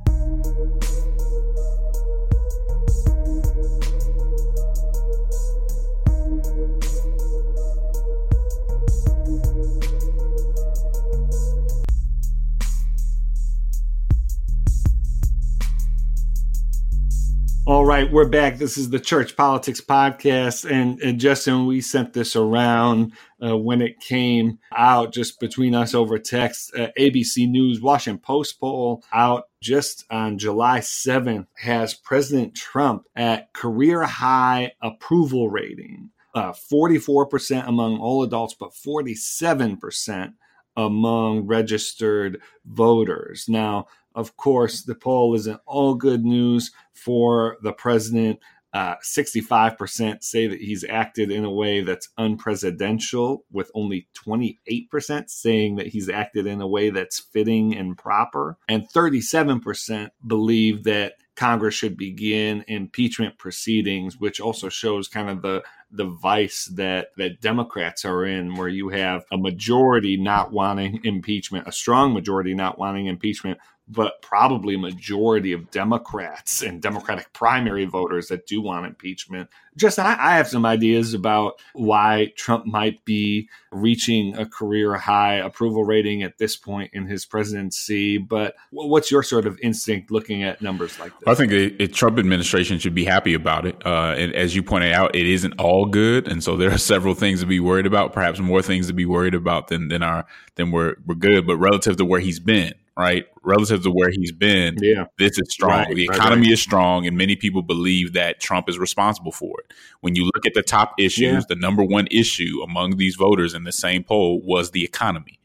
All 17.68 17.84
right, 17.84 18.12
we're 18.12 18.30
back. 18.30 18.60
This 18.60 18.78
is 18.78 18.92
the 18.92 19.00
Church 19.00 19.36
Politics 19.36 19.82
Podcast. 19.82 20.70
And, 20.70 21.02
and 21.02 21.20
Justin, 21.20 21.66
we 21.66 21.82
sent 21.82 22.14
this 22.14 22.36
around 22.36 23.14
uh, 23.44 23.58
when 23.58 23.82
it 23.82 24.00
came 24.00 24.60
out 24.72 25.12
just 25.12 25.40
between 25.40 25.74
us 25.74 25.96
over 25.96 26.20
text. 26.20 26.76
Uh, 26.76 26.90
ABC 26.96 27.50
News, 27.50 27.82
Washington 27.82 28.22
Post 28.22 28.60
poll 28.60 29.04
out 29.12 29.46
just 29.62 30.06
on 30.12 30.38
July 30.38 30.78
7th 30.78 31.48
has 31.58 31.96
President 31.96 32.54
Trump 32.54 33.08
at 33.16 33.52
career 33.54 34.04
high 34.04 34.74
approval 34.80 35.50
rating. 35.50 36.12
Uh, 36.36 36.52
44% 36.52 37.68
among 37.68 37.98
all 37.98 38.22
adults, 38.22 38.54
but 38.54 38.74
47% 38.74 40.34
among 40.78 41.48
registered 41.48 42.42
voters. 42.64 43.46
Now, 43.50 43.88
of 44.16 44.38
course, 44.38 44.82
the 44.84 44.96
poll 44.96 45.36
isn't 45.36 45.62
all 45.66 45.94
good 45.94 46.24
news 46.24 46.72
for 46.94 47.58
the 47.62 47.74
president. 47.74 48.40
Uh, 48.74 48.96
65% 49.02 50.22
say 50.22 50.48
that 50.48 50.60
he's 50.60 50.84
acted 50.84 51.32
in 51.32 51.46
a 51.46 51.52
way 51.52 51.82
that's 51.82 52.10
unpresidential, 52.20 53.40
with 53.52 53.72
only 53.74 54.08
28% 54.14 55.30
saying 55.30 55.78
that 55.78 55.88
he's 55.88 56.10
acted 56.10 56.46
in 56.46 56.60
a 56.60 56.68
way 56.68 56.90
that's 56.90 57.20
fitting 57.20 57.76
and 57.76 57.98
proper. 57.98 58.58
And 58.68 58.90
37% 58.90 60.10
believe 60.28 60.84
that 60.84 61.14
Congress 61.36 61.76
should 61.76 61.98
begin 61.98 62.64
impeachment 62.68 63.38
proceedings, 63.38 64.20
which 64.20 64.40
also 64.40 64.70
shows 64.70 65.08
kind 65.08 65.30
of 65.30 65.42
the 65.42 65.64
the 65.92 66.06
vice 66.06 66.66
that 66.76 67.10
that 67.18 67.42
Democrats 67.42 68.06
are 68.06 68.26
in, 68.26 68.56
where 68.56 68.68
you 68.68 68.90
have 68.90 69.26
a 69.32 69.38
majority 69.38 70.18
not 70.18 70.52
wanting 70.52 71.00
impeachment, 71.04 71.68
a 71.68 71.72
strong 71.72 72.14
majority 72.14 72.54
not 72.54 72.80
wanting 72.80 73.08
impeachment, 73.08 73.60
but 73.88 74.22
probably 74.22 74.78
majority 74.78 75.54
of 75.54 75.70
Democrats 75.70 76.62
and 76.64 76.82
Democratic 76.82 77.32
primary 77.34 77.86
voters 77.86 78.30
that 78.30 78.48
do 78.48 78.62
want 78.62 78.86
impeachment. 78.86 79.50
Justin, 79.78 80.06
I, 80.06 80.34
I, 80.34 80.38
have 80.38 80.48
some 80.48 80.66
ideas 80.66 81.14
about 81.14 81.60
why 81.74 82.32
Trump 82.36 82.66
might 82.66 83.04
be 83.04 83.50
reaching 83.72 84.36
a 84.38 84.46
career 84.46 84.96
high 84.96 85.36
approval 85.36 85.84
rating 85.84 86.24
at 86.24 86.38
this 86.38 86.56
point 86.56 86.92
in 86.94 87.06
his 87.08 87.26
presidency. 87.26 88.18
But 88.18 88.56
what's 88.72 89.12
your 89.12 89.22
sort 89.22 89.46
of 89.46 89.60
instinct 89.62 90.12
looking 90.12 90.44
at 90.44 90.62
numbers 90.62 90.98
like 90.98 91.12
this? 91.20 91.28
I 91.28 91.36
think 91.36 91.52
the 91.78 91.88
Trump 91.88 92.18
administration 92.18 92.80
should 92.80 92.96
be 92.96 93.06
happy 93.06 93.34
about 93.34 93.66
it. 93.66 93.86
Uh, 93.86 94.16
and 94.18 94.34
as 94.34 94.56
you 94.56 94.64
pointed 94.64 94.94
out, 94.94 95.14
it 95.14 95.28
isn't 95.28 95.54
all 95.60 95.86
good, 95.86 96.28
and 96.28 96.44
so 96.44 96.56
there 96.56 96.72
are 96.72 96.78
several 96.78 97.14
things 97.14 97.42
to 97.42 97.46
be 97.46 97.60
worried 97.60 97.86
about. 97.86 98.14
Perhaps 98.14 98.40
more 98.40 98.62
things 98.62 98.88
to 98.88 98.94
be 98.94 99.06
worried 99.06 99.36
about 99.36 99.68
than 99.68 99.90
than 99.90 100.02
are 100.02 100.26
than 100.56 100.72
we're 100.72 100.96
we're 101.06 101.16
good. 101.16 101.46
But 101.46 101.58
relative 101.58 101.98
to 101.98 102.06
where 102.06 102.22
he's 102.22 102.40
been, 102.40 102.74
right? 102.98 103.26
Relative 103.44 103.84
to 103.84 103.92
where 103.92 104.10
he's 104.10 104.32
been, 104.32 104.78
yeah. 104.82 105.06
this 105.18 105.38
is 105.38 105.52
strong. 105.52 105.72
Right, 105.72 105.96
the 105.96 106.06
economy 106.06 106.42
right, 106.42 106.48
right. 106.48 106.52
is 106.52 106.62
strong, 106.62 107.06
and 107.08 107.18
many 107.18 107.36
people 107.36 107.62
believe 107.62 108.14
that 108.14 108.40
Trump 108.40 108.70
is 108.70 108.80
responsible 108.80 109.32
for 109.32 109.60
it. 109.60 109.74
When 110.02 110.16
you 110.16 110.26
look 110.26 110.46
at 110.46 110.54
the 110.54 110.62
top 110.62 110.94
issues, 110.98 111.22
yeah. 111.22 111.42
the 111.48 111.56
number 111.56 111.84
one 111.84 112.08
issue 112.12 112.62
among 112.64 112.98
these 112.98 113.16
voters 113.16 113.54
in 113.54 113.64
the 113.64 113.72
same 113.72 114.04
poll 114.04 114.42
was 114.42 114.72
the 114.72 114.84
economy. 114.84 115.40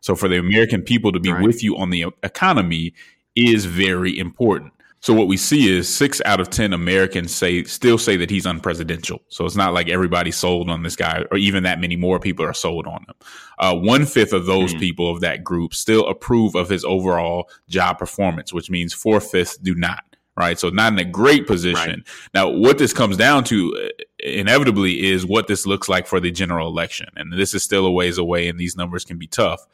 So 0.00 0.14
for 0.14 0.28
the 0.28 0.38
American 0.38 0.82
people 0.82 1.12
to 1.12 1.20
be 1.20 1.32
with 1.32 1.64
you 1.64 1.76
on 1.76 1.90
the 1.90 2.06
economy 2.22 2.94
is 3.34 3.64
very 3.64 4.16
important. 4.18 4.72
So 5.06 5.14
what 5.14 5.28
we 5.28 5.36
see 5.36 5.72
is 5.72 5.88
six 5.88 6.20
out 6.24 6.40
of 6.40 6.50
ten 6.50 6.72
Americans 6.72 7.32
say 7.32 7.62
still 7.62 7.96
say 7.96 8.16
that 8.16 8.28
he's 8.28 8.44
unpresidential. 8.44 9.20
So 9.28 9.44
it's 9.44 9.54
not 9.54 9.72
like 9.72 9.88
everybody's 9.88 10.34
sold 10.34 10.68
on 10.68 10.82
this 10.82 10.96
guy, 10.96 11.24
or 11.30 11.38
even 11.38 11.62
that 11.62 11.78
many 11.78 11.94
more 11.94 12.18
people 12.18 12.44
are 12.44 12.52
sold 12.52 12.88
on 12.88 13.04
him. 13.04 13.14
Uh, 13.56 13.76
one 13.76 14.04
fifth 14.04 14.32
of 14.32 14.46
those 14.46 14.74
mm. 14.74 14.80
people 14.80 15.08
of 15.08 15.20
that 15.20 15.44
group 15.44 15.74
still 15.74 16.08
approve 16.08 16.56
of 16.56 16.68
his 16.68 16.84
overall 16.84 17.48
job 17.68 18.00
performance, 18.00 18.52
which 18.52 18.68
means 18.68 18.92
four 18.92 19.20
fifths 19.20 19.56
do 19.56 19.76
not. 19.76 20.02
Right, 20.36 20.58
so 20.58 20.70
not 20.70 20.92
in 20.92 20.98
a 20.98 21.04
great 21.04 21.46
position. 21.46 22.02
Right. 22.04 22.34
Now, 22.34 22.48
what 22.48 22.76
this 22.76 22.92
comes 22.92 23.16
down 23.16 23.44
to 23.44 23.74
uh, 23.80 24.02
inevitably 24.18 25.08
is 25.08 25.24
what 25.24 25.46
this 25.46 25.66
looks 25.66 25.88
like 25.88 26.08
for 26.08 26.18
the 26.18 26.32
general 26.32 26.66
election, 26.66 27.06
and 27.14 27.32
this 27.32 27.54
is 27.54 27.62
still 27.62 27.86
a 27.86 27.92
ways 27.92 28.18
away, 28.18 28.48
and 28.48 28.58
these 28.58 28.76
numbers 28.76 29.04
can 29.04 29.18
be 29.18 29.28
tough 29.28 29.64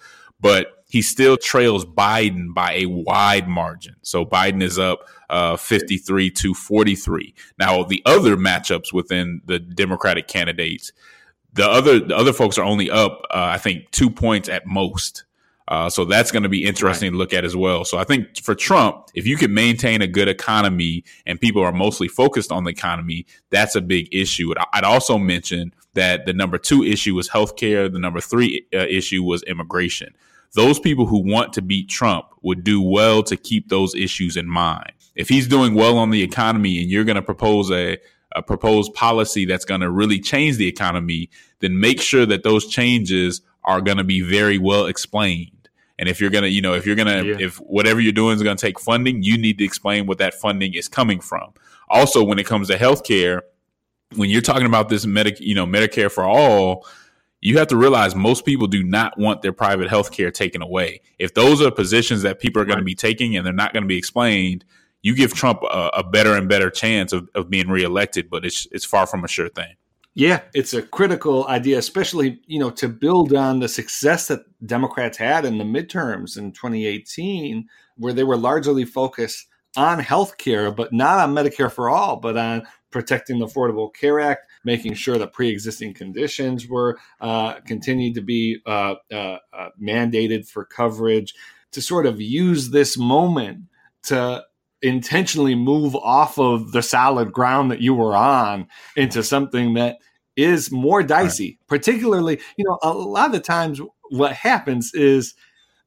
but 0.42 0.84
he 0.88 1.00
still 1.00 1.38
trails 1.38 1.86
Biden 1.86 2.52
by 2.52 2.72
a 2.74 2.86
wide 2.86 3.48
margin. 3.48 3.94
So 4.02 4.26
Biden 4.26 4.62
is 4.62 4.78
up 4.78 5.08
uh, 5.32 5.56
53 5.56 6.30
to 6.30 6.54
43. 6.54 7.34
Now, 7.58 7.82
the 7.82 8.02
other 8.04 8.36
matchups 8.36 8.92
within 8.92 9.40
the 9.46 9.58
Democratic 9.58 10.28
candidates, 10.28 10.92
the 11.54 11.68
other 11.68 11.98
the 11.98 12.16
other 12.16 12.32
folks 12.32 12.58
are 12.58 12.64
only 12.64 12.90
up, 12.90 13.22
uh, 13.30 13.48
I 13.50 13.58
think, 13.58 13.90
two 13.90 14.10
points 14.10 14.48
at 14.48 14.66
most. 14.66 15.24
Uh, 15.68 15.88
so 15.88 16.04
that's 16.04 16.30
going 16.30 16.42
to 16.42 16.48
be 16.48 16.64
interesting 16.64 17.08
right. 17.08 17.12
to 17.12 17.18
look 17.18 17.32
at 17.32 17.44
as 17.44 17.56
well. 17.56 17.84
So 17.84 17.96
I 17.96 18.04
think 18.04 18.42
for 18.42 18.54
Trump, 18.54 19.06
if 19.14 19.26
you 19.26 19.36
can 19.36 19.54
maintain 19.54 20.02
a 20.02 20.06
good 20.06 20.28
economy 20.28 21.04
and 21.24 21.40
people 21.40 21.62
are 21.62 21.72
mostly 21.72 22.08
focused 22.08 22.52
on 22.52 22.64
the 22.64 22.70
economy, 22.70 23.26
that's 23.50 23.74
a 23.74 23.80
big 23.80 24.12
issue. 24.12 24.52
I'd 24.72 24.84
also 24.84 25.18
mention 25.18 25.72
that 25.94 26.26
the 26.26 26.32
number 26.34 26.58
two 26.58 26.82
issue 26.82 27.14
was 27.14 27.28
healthcare. 27.28 27.90
The 27.90 28.00
number 28.00 28.20
three 28.20 28.66
uh, 28.74 28.78
issue 28.78 29.22
was 29.22 29.42
immigration 29.44 30.14
those 30.54 30.78
people 30.78 31.06
who 31.06 31.18
want 31.18 31.52
to 31.54 31.62
beat 31.62 31.88
Trump 31.88 32.26
would 32.42 32.64
do 32.64 32.80
well 32.80 33.22
to 33.22 33.36
keep 33.36 33.68
those 33.68 33.94
issues 33.94 34.36
in 34.36 34.48
mind. 34.48 34.92
If 35.14 35.28
he's 35.28 35.48
doing 35.48 35.74
well 35.74 35.98
on 35.98 36.10
the 36.10 36.22
economy 36.22 36.80
and 36.80 36.90
you're 36.90 37.04
going 37.04 37.16
to 37.16 37.22
propose 37.22 37.70
a, 37.70 37.98
a 38.34 38.42
proposed 38.42 38.94
policy 38.94 39.44
that's 39.44 39.64
going 39.64 39.82
to 39.82 39.90
really 39.90 40.20
change 40.20 40.56
the 40.56 40.68
economy, 40.68 41.30
then 41.60 41.78
make 41.78 42.00
sure 42.00 42.26
that 42.26 42.42
those 42.42 42.66
changes 42.66 43.42
are 43.64 43.80
going 43.80 43.98
to 43.98 44.04
be 44.04 44.20
very 44.20 44.58
well 44.58 44.86
explained. 44.86 45.68
And 45.98 46.08
if 46.08 46.20
you're 46.20 46.30
going 46.30 46.42
to, 46.42 46.50
you 46.50 46.62
know, 46.62 46.74
if 46.74 46.86
you're 46.86 46.96
going 46.96 47.08
to, 47.08 47.30
yeah. 47.30 47.46
if 47.46 47.56
whatever 47.58 48.00
you're 48.00 48.12
doing 48.12 48.34
is 48.34 48.42
going 48.42 48.56
to 48.56 48.60
take 48.60 48.80
funding, 48.80 49.22
you 49.22 49.38
need 49.38 49.58
to 49.58 49.64
explain 49.64 50.06
what 50.06 50.18
that 50.18 50.34
funding 50.34 50.74
is 50.74 50.88
coming 50.88 51.20
from. 51.20 51.52
Also, 51.88 52.24
when 52.24 52.38
it 52.38 52.46
comes 52.46 52.68
to 52.68 52.76
healthcare, 52.76 53.42
when 54.16 54.30
you're 54.30 54.42
talking 54.42 54.66
about 54.66 54.88
this 54.88 55.06
medic, 55.06 55.38
you 55.40 55.54
know, 55.54 55.66
Medicare 55.66 56.10
for 56.10 56.24
all, 56.24 56.86
you 57.40 57.58
have 57.58 57.68
to 57.68 57.76
realize 57.76 58.14
most 58.14 58.44
people 58.44 58.66
do 58.66 58.82
not 58.82 59.18
want 59.18 59.42
their 59.42 59.52
private 59.52 59.88
health 59.88 60.12
care 60.12 60.30
taken 60.30 60.62
away. 60.62 61.00
If 61.18 61.34
those 61.34 61.60
are 61.60 61.70
positions 61.70 62.22
that 62.22 62.38
people 62.38 62.62
are 62.62 62.64
going 62.64 62.78
to 62.78 62.84
be 62.84 62.94
taking 62.94 63.36
and 63.36 63.44
they're 63.44 63.52
not 63.52 63.72
going 63.72 63.82
to 63.82 63.88
be 63.88 63.98
explained, 63.98 64.64
you 65.02 65.14
give 65.14 65.34
Trump 65.34 65.62
a, 65.62 65.90
a, 65.94 66.04
better 66.04 66.36
and 66.36 66.48
better 66.48 66.70
chance 66.70 67.12
of, 67.12 67.28
of 67.34 67.50
being 67.50 67.68
reelected, 67.68 68.30
but 68.30 68.44
it's 68.44 68.66
it's 68.70 68.84
far 68.84 69.06
from 69.06 69.24
a 69.24 69.28
sure 69.28 69.48
thing. 69.48 69.74
Yeah, 70.14 70.42
it's 70.52 70.74
a 70.74 70.82
critical 70.82 71.46
idea, 71.48 71.78
especially 71.78 72.40
you 72.46 72.58
know 72.58 72.70
to 72.70 72.88
build 72.88 73.34
on 73.34 73.60
the 73.60 73.68
success 73.68 74.28
that 74.28 74.40
Democrats 74.66 75.18
had 75.18 75.44
in 75.44 75.58
the 75.58 75.64
midterms 75.64 76.36
in 76.36 76.52
2018, 76.52 77.68
where 77.96 78.12
they 78.12 78.24
were 78.24 78.36
largely 78.36 78.84
focused 78.84 79.46
on 79.76 79.98
health 79.98 80.36
care, 80.36 80.70
but 80.70 80.92
not 80.92 81.18
on 81.18 81.34
Medicare 81.34 81.72
for 81.72 81.88
all, 81.88 82.16
but 82.16 82.36
on 82.36 82.62
protecting 82.90 83.38
the 83.38 83.46
Affordable 83.46 83.92
Care 83.92 84.20
Act, 84.20 84.46
making 84.64 84.94
sure 84.94 85.16
that 85.16 85.32
pre-existing 85.32 85.94
conditions 85.94 86.68
were 86.68 86.98
uh, 87.22 87.54
continued 87.66 88.14
to 88.14 88.20
be 88.20 88.60
uh, 88.66 88.96
uh, 89.10 89.38
uh, 89.52 89.70
mandated 89.82 90.46
for 90.46 90.64
coverage, 90.66 91.34
to 91.72 91.80
sort 91.80 92.04
of 92.04 92.20
use 92.20 92.68
this 92.68 92.98
moment 92.98 93.62
to 94.02 94.44
intentionally 94.82 95.54
move 95.54 95.94
off 95.96 96.38
of 96.38 96.72
the 96.72 96.82
solid 96.82 97.32
ground 97.32 97.70
that 97.70 97.80
you 97.80 97.94
were 97.94 98.16
on 98.16 98.66
into 98.96 99.22
something 99.22 99.74
that 99.74 99.98
is 100.36 100.72
more 100.72 101.02
dicey. 101.02 101.58
Right. 101.60 101.68
Particularly, 101.68 102.40
you 102.56 102.64
know, 102.64 102.78
a 102.82 102.92
lot 102.92 103.26
of 103.26 103.32
the 103.32 103.40
times 103.40 103.80
what 104.10 104.32
happens 104.32 104.92
is 104.94 105.34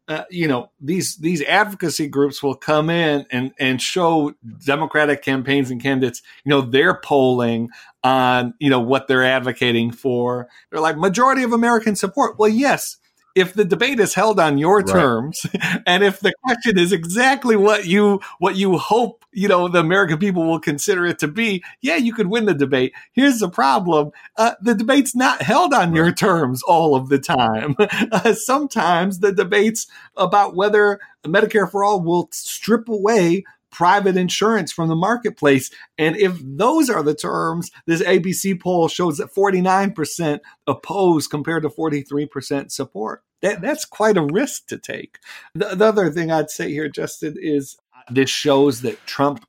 uh, 0.08 0.24
you 0.30 0.48
know 0.48 0.70
these 0.80 1.18
these 1.18 1.42
advocacy 1.44 2.08
groups 2.08 2.44
will 2.44 2.56
come 2.56 2.92
in 2.92 3.26
and 3.32 3.52
and 3.58 3.82
show 3.82 4.34
democratic 4.64 5.24
campaigns 5.24 5.72
and 5.72 5.82
candidates 5.82 6.22
you 6.44 6.50
know 6.52 6.62
their 6.62 7.00
polling 7.02 7.70
on 8.04 8.54
you 8.60 8.70
know 8.70 8.80
what 8.80 9.08
they're 9.08 9.24
advocating 9.24 9.92
for 9.92 10.48
they're 10.70 10.80
like 10.80 10.96
majority 10.96 11.42
of 11.42 11.54
american 11.54 11.96
support 11.96 12.38
well 12.38 12.50
yes 12.50 12.98
if 13.36 13.54
the 13.54 13.66
debate 13.66 14.00
is 14.00 14.14
held 14.14 14.40
on 14.40 14.58
your 14.58 14.78
right. 14.78 14.88
terms 14.88 15.46
and 15.86 16.04
if 16.04 16.20
the 16.22 16.34
question 16.44 16.80
is 16.80 16.92
exactly 16.92 17.56
what 17.56 17.86
you 17.86 18.20
what 18.40 18.56
you 18.56 18.78
hope 18.78 19.26
you 19.34 19.48
know 19.48 19.68
the 19.68 19.80
american 19.80 20.18
people 20.18 20.46
will 20.46 20.60
consider 20.60 21.06
it 21.06 21.20
to 21.20 21.28
be 21.28 21.64
yeah 21.82 21.98
you 21.98 22.14
could 22.14 22.28
win 22.28 22.46
the 22.46 22.54
debate 22.54 22.94
here's 23.12 23.40
the 23.40 23.50
problem 23.50 24.12
uh, 24.38 24.54
the 24.62 24.74
debate's 24.74 25.16
not 25.16 25.42
held 25.42 25.74
on 25.74 25.90
right. 25.90 25.98
your 25.98 26.12
terms 26.12 26.64
all 26.64 26.96
of 26.96 27.10
the 27.10 27.20
time 27.20 27.76
uh, 27.80 28.34
sometimes 28.34 29.20
the 29.20 29.32
debates 29.32 29.88
about 30.16 30.56
whether 30.56 31.00
medicare 31.26 31.70
for 31.70 31.84
all 31.84 32.02
will 32.02 32.30
strip 32.32 32.88
away 32.88 33.44
private 33.76 34.16
insurance 34.16 34.72
from 34.72 34.88
the 34.88 34.96
marketplace. 34.96 35.70
And 35.98 36.16
if 36.16 36.40
those 36.42 36.90
are 36.90 37.04
the 37.04 37.14
terms, 37.14 37.72
this 37.86 38.02
ABC 38.02 38.58
poll 38.58 38.88
shows 38.88 39.18
that 39.18 39.36
49% 39.36 40.40
oppose 40.66 41.28
compared 41.28 41.64
to 41.64 41.70
43% 41.70 42.72
support. 42.72 43.25
That, 43.46 43.62
that's 43.62 43.86
quite 43.86 44.18
a 44.18 44.28
risk 44.32 44.68
to 44.68 44.78
take. 44.78 45.20
The, 45.54 45.76
the 45.76 45.86
other 45.86 46.12
thing 46.12 46.32
I'd 46.32 46.50
say 46.50 46.72
here, 46.72 46.90
Justin, 46.90 47.36
is 47.40 47.78
this 48.10 48.30
shows 48.30 48.82
that 48.82 49.06
Trump 49.06 49.46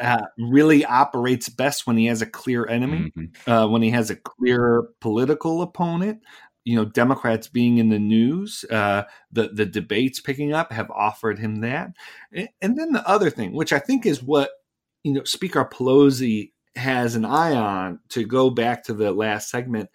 uh, 0.00 0.26
really 0.38 0.84
operates 0.84 1.48
best 1.48 1.86
when 1.86 1.96
he 1.96 2.06
has 2.06 2.20
a 2.20 2.26
clear 2.26 2.66
enemy, 2.68 3.12
mm-hmm. 3.16 3.50
uh, 3.50 3.66
when 3.66 3.82
he 3.82 3.90
has 3.90 4.10
a 4.10 4.16
clear 4.16 4.84
political 5.00 5.62
opponent 5.62 6.22
you 6.66 6.74
know, 6.74 6.84
Democrats 6.84 7.46
being 7.46 7.78
in 7.78 7.90
the 7.90 7.98
news, 7.98 8.64
uh, 8.72 9.04
the 9.30 9.50
the 9.50 9.64
debates 9.64 10.18
picking 10.18 10.52
up 10.52 10.72
have 10.72 10.90
offered 10.90 11.38
him 11.38 11.60
that. 11.60 11.92
And 12.32 12.76
then 12.76 12.90
the 12.90 13.08
other 13.08 13.30
thing, 13.30 13.52
which 13.52 13.72
I 13.72 13.78
think 13.78 14.04
is 14.04 14.20
what 14.20 14.50
you 15.04 15.12
know, 15.12 15.22
Speaker 15.22 15.64
Pelosi 15.64 16.50
has 16.74 17.14
an 17.14 17.24
eye 17.24 17.54
on 17.54 18.00
to 18.08 18.24
go 18.24 18.50
back 18.50 18.82
to 18.84 18.94
the 18.94 19.12
last 19.12 19.48
segment 19.48 19.88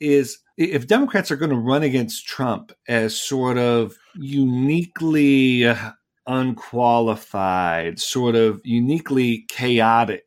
is 0.00 0.38
if 0.56 0.86
Democrats 0.86 1.30
are 1.30 1.36
going 1.36 1.50
to 1.50 1.56
run 1.56 1.82
against 1.82 2.26
Trump 2.26 2.72
as 2.88 3.20
sort 3.20 3.58
of 3.58 3.96
uniquely 4.14 5.66
uh, 5.66 5.90
unqualified, 6.26 7.98
sort 8.00 8.34
of 8.34 8.60
uniquely 8.64 9.44
chaotic, 9.48 10.24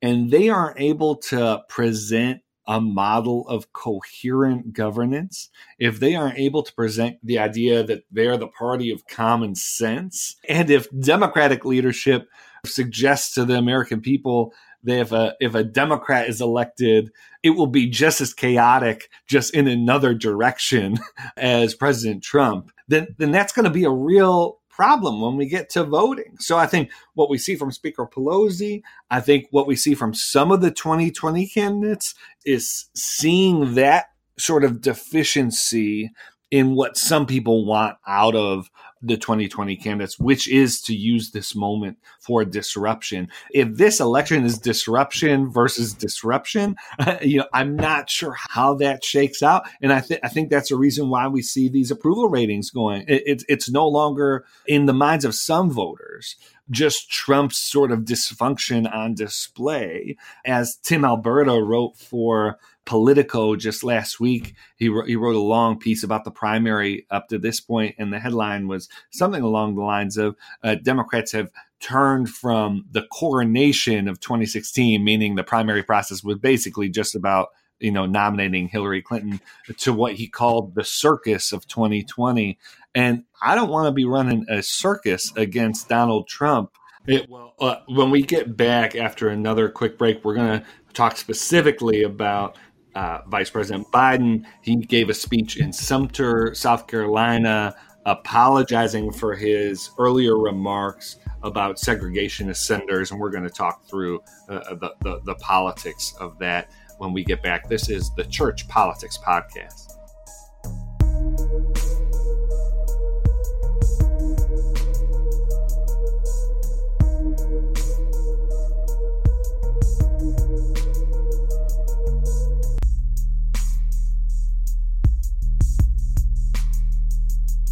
and 0.00 0.30
they 0.30 0.48
aren't 0.48 0.80
able 0.80 1.16
to 1.16 1.62
present 1.68 2.40
a 2.66 2.80
model 2.80 3.48
of 3.48 3.72
coherent 3.72 4.72
governance, 4.72 5.48
if 5.78 5.98
they 5.98 6.14
aren't 6.14 6.38
able 6.38 6.62
to 6.62 6.72
present 6.74 7.18
the 7.22 7.38
idea 7.38 7.82
that 7.82 8.04
they're 8.12 8.36
the 8.36 8.46
party 8.46 8.92
of 8.92 9.06
common 9.06 9.56
sense, 9.56 10.36
and 10.48 10.70
if 10.70 10.86
Democratic 11.00 11.64
leadership 11.64 12.28
suggests 12.64 13.34
to 13.34 13.44
the 13.44 13.56
American 13.56 14.00
people 14.00 14.52
if 14.84 15.12
a 15.12 15.34
if 15.40 15.54
a 15.54 15.64
Democrat 15.64 16.28
is 16.28 16.40
elected, 16.40 17.10
it 17.42 17.50
will 17.50 17.66
be 17.66 17.88
just 17.88 18.20
as 18.20 18.34
chaotic, 18.34 19.10
just 19.26 19.54
in 19.54 19.68
another 19.68 20.14
direction 20.14 20.98
as 21.36 21.74
President 21.74 22.22
Trump, 22.22 22.72
then 22.88 23.14
then 23.18 23.30
that's 23.30 23.52
going 23.52 23.64
to 23.64 23.70
be 23.70 23.84
a 23.84 23.90
real 23.90 24.58
problem 24.68 25.20
when 25.20 25.36
we 25.36 25.46
get 25.46 25.68
to 25.68 25.84
voting. 25.84 26.36
So 26.38 26.56
I 26.56 26.66
think 26.66 26.90
what 27.12 27.28
we 27.28 27.36
see 27.36 27.54
from 27.54 27.70
Speaker 27.70 28.06
Pelosi, 28.06 28.82
I 29.10 29.20
think 29.20 29.46
what 29.50 29.66
we 29.66 29.76
see 29.76 29.94
from 29.94 30.14
some 30.14 30.50
of 30.50 30.62
the 30.62 30.70
2020 30.70 31.46
candidates 31.48 32.14
is 32.46 32.86
seeing 32.94 33.74
that 33.74 34.06
sort 34.38 34.64
of 34.64 34.80
deficiency 34.80 36.10
in 36.50 36.74
what 36.74 36.96
some 36.96 37.26
people 37.26 37.64
want 37.64 37.96
out 38.06 38.34
of 38.34 38.70
the 39.02 39.16
2020 39.16 39.76
candidates, 39.76 40.18
which 40.18 40.48
is 40.48 40.80
to 40.82 40.94
use 40.94 41.30
this 41.30 41.54
moment 41.54 41.96
for 42.18 42.44
disruption. 42.44 43.28
If 43.50 43.76
this 43.76 43.98
election 43.98 44.44
is 44.44 44.58
disruption 44.58 45.50
versus 45.50 45.94
disruption, 45.94 46.76
you 47.22 47.38
know, 47.38 47.46
I'm 47.54 47.76
not 47.76 48.10
sure 48.10 48.36
how 48.36 48.74
that 48.74 49.04
shakes 49.04 49.42
out, 49.42 49.68
and 49.80 49.92
I 49.92 50.00
think 50.00 50.20
I 50.22 50.28
think 50.28 50.50
that's 50.50 50.70
a 50.70 50.76
reason 50.76 51.08
why 51.08 51.28
we 51.28 51.42
see 51.42 51.68
these 51.68 51.90
approval 51.90 52.28
ratings 52.28 52.70
going. 52.70 53.04
It, 53.08 53.22
it's 53.26 53.44
it's 53.48 53.70
no 53.70 53.88
longer 53.88 54.44
in 54.66 54.86
the 54.86 54.92
minds 54.92 55.24
of 55.24 55.34
some 55.34 55.70
voters 55.70 56.36
just 56.70 57.10
Trump's 57.10 57.58
sort 57.58 57.90
of 57.90 58.00
dysfunction 58.00 58.92
on 58.94 59.14
display. 59.14 60.16
As 60.44 60.76
Tim 60.76 61.04
Alberta 61.04 61.60
wrote 61.60 61.96
for 61.96 62.58
Politico 62.86 63.56
just 63.56 63.84
last 63.84 64.20
week, 64.20 64.54
he, 64.76 64.88
wrote, 64.88 65.08
he 65.08 65.16
wrote 65.16 65.36
a 65.36 65.40
long 65.40 65.78
piece 65.78 66.02
about 66.02 66.24
the 66.24 66.30
primary 66.30 67.06
up 67.10 67.28
to 67.28 67.38
this 67.38 67.60
point, 67.60 67.94
and 67.98 68.12
the 68.12 68.18
headline 68.18 68.68
was 68.68 68.88
something 69.10 69.42
along 69.42 69.76
the 69.76 69.82
lines 69.82 70.16
of 70.16 70.36
uh, 70.64 70.74
Democrats 70.76 71.32
have 71.32 71.50
turned 71.78 72.28
from 72.28 72.84
the 72.90 73.02
coronation 73.12 74.08
of 74.08 74.20
2016, 74.20 75.02
meaning 75.02 75.34
the 75.34 75.44
primary 75.44 75.82
process 75.82 76.24
was 76.24 76.38
basically 76.38 76.88
just 76.88 77.14
about 77.14 77.48
you 77.78 77.90
know 77.90 78.04
nominating 78.04 78.68
Hillary 78.68 79.00
Clinton 79.00 79.40
to 79.78 79.92
what 79.92 80.14
he 80.14 80.28
called 80.28 80.74
the 80.74 80.84
circus 80.84 81.52
of 81.52 81.66
2020 81.66 82.58
and 82.94 83.24
I 83.40 83.54
don't 83.54 83.70
want 83.70 83.86
to 83.86 83.92
be 83.92 84.04
running 84.04 84.46
a 84.48 84.62
circus 84.62 85.32
against 85.36 85.88
Donald 85.88 86.28
Trump. 86.28 86.72
It, 87.06 87.28
well, 87.28 87.54
uh, 87.60 87.76
when 87.86 88.10
we 88.10 88.22
get 88.22 88.56
back 88.56 88.94
after 88.94 89.28
another 89.28 89.68
quick 89.68 89.96
break, 89.96 90.24
we're 90.24 90.34
going 90.34 90.60
to 90.60 90.66
talk 90.92 91.16
specifically 91.16 92.02
about 92.02 92.58
uh, 92.94 93.20
Vice 93.28 93.50
President 93.50 93.86
Biden. 93.92 94.44
He 94.62 94.76
gave 94.76 95.08
a 95.08 95.14
speech 95.14 95.58
in 95.58 95.72
Sumter, 95.72 96.54
South 96.54 96.86
Carolina, 96.86 97.74
apologizing 98.06 99.12
for 99.12 99.34
his 99.34 99.90
earlier 99.98 100.38
remarks 100.38 101.16
about 101.42 101.76
segregationist 101.76 102.58
senators, 102.58 103.10
and 103.10 103.20
we're 103.20 103.30
going 103.30 103.44
to 103.44 103.50
talk 103.50 103.84
through 103.86 104.20
uh, 104.48 104.74
the, 104.74 104.94
the, 105.02 105.20
the 105.24 105.34
politics 105.36 106.14
of 106.20 106.38
that 106.38 106.70
when 106.98 107.12
we 107.12 107.24
get 107.24 107.42
back. 107.42 107.68
This 107.68 107.88
is 107.88 108.10
the 108.14 108.24
Church 108.24 108.68
Politics 108.68 109.18
Podcast. 109.18 109.99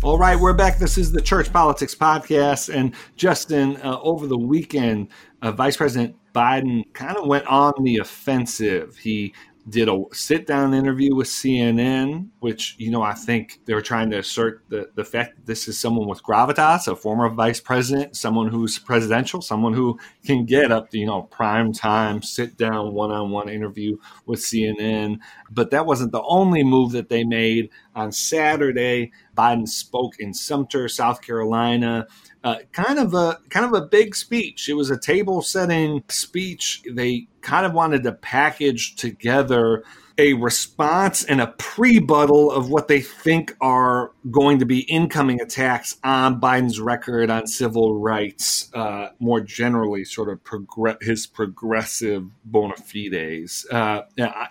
All 0.01 0.17
right, 0.17 0.39
we're 0.39 0.53
back. 0.53 0.79
This 0.79 0.97
is 0.97 1.11
the 1.11 1.21
Church 1.21 1.53
Politics 1.53 1.93
Podcast. 1.93 2.73
And 2.73 2.95
Justin, 3.17 3.79
uh, 3.79 3.99
over 4.01 4.29
the 4.29 4.39
weekend, 4.39 5.09
uh, 5.43 5.51
Vice 5.51 5.77
President 5.77 6.15
Biden 6.33 6.85
kind 6.95 7.17
of 7.17 7.27
went 7.27 7.49
on 7.49 7.73
the 7.83 7.97
offensive. 7.97 8.97
He 8.97 9.35
did 9.69 9.89
a 9.89 10.03
sit 10.13 10.47
down 10.47 10.73
interview 10.73 11.15
with 11.15 11.27
CNN, 11.27 12.29
which, 12.41 12.77
you 12.79 12.91
know, 12.91 13.03
I 13.03 13.15
think 13.15 13.61
they 13.67 13.75
were 13.75 13.83
trying 13.83 14.11
to 14.11 14.19
assert 14.19 14.63
the, 14.69 14.89
the 14.95 15.05
fact 15.05 15.37
that 15.37 15.47
this 15.47 15.69
is 15.69 15.79
someone 15.79 16.09
with 16.09 16.23
gravitas, 16.23 16.91
a 16.91 16.97
former 16.97 17.29
vice 17.29 17.61
president, 17.61 18.17
someone 18.17 18.49
who's 18.49 18.79
presidential, 18.79 19.43
someone 19.43 19.75
who 19.75 19.99
can 20.25 20.47
get 20.47 20.73
up 20.73 20.91
to, 20.91 20.99
you 20.99 21.07
know, 21.07 21.23
prime 21.23 21.73
time, 21.73 22.23
sit 22.23 22.57
down 22.57 22.95
one 22.95 23.11
on 23.11 23.31
one 23.31 23.49
interview 23.49 23.99
with 24.27 24.41
CNN. 24.41 25.19
But 25.51 25.71
that 25.71 25.87
wasn't 25.87 26.13
the 26.13 26.23
only 26.23 26.63
move 26.63 26.93
that 26.93 27.09
they 27.09 27.25
made. 27.25 27.71
On 27.95 28.13
Saturday, 28.13 29.11
Biden 29.39 29.69
spoke 29.69 30.19
in 30.19 30.35
Sumter, 30.35 30.89
South 30.89 31.23
Carolina. 31.23 32.09
Uh, 32.43 32.57
kind 32.73 32.99
of 32.99 33.15
a 33.15 33.39
kind 33.51 33.65
of 33.65 33.73
a 33.73 33.87
big 33.87 34.17
speech. 34.17 34.69
It 34.69 34.75
was 34.75 34.91
a 34.91 34.99
table 34.99 35.43
setting 35.43 36.03
speech. 36.09 36.83
They 36.91 37.29
kind 37.41 37.65
of 37.65 37.73
wanted 37.73 38.03
to 38.03 38.13
package 38.13 38.97
together 38.97 39.85
a 40.19 40.35
response 40.35 41.25
and 41.25 41.41
a 41.41 41.47
pre-buttal 41.47 42.51
of 42.51 42.69
what 42.69 42.89
they 42.89 43.01
think 43.01 43.55
are 43.61 44.11
going 44.31 44.59
to 44.59 44.67
be 44.67 44.81
incoming 44.81 45.41
attacks 45.41 45.97
on 46.03 46.41
Biden's 46.41 46.81
record 46.81 47.31
on 47.31 47.47
civil 47.47 48.01
rights, 48.01 48.69
uh, 48.75 49.11
more 49.21 49.41
generally, 49.41 50.05
sort 50.05 50.29
of 50.29 50.43
progress, 50.43 50.97
his 51.01 51.27
progressive 51.27 52.25
bona 52.45 52.75
fides. 52.75 53.65
Uh, 53.71 54.03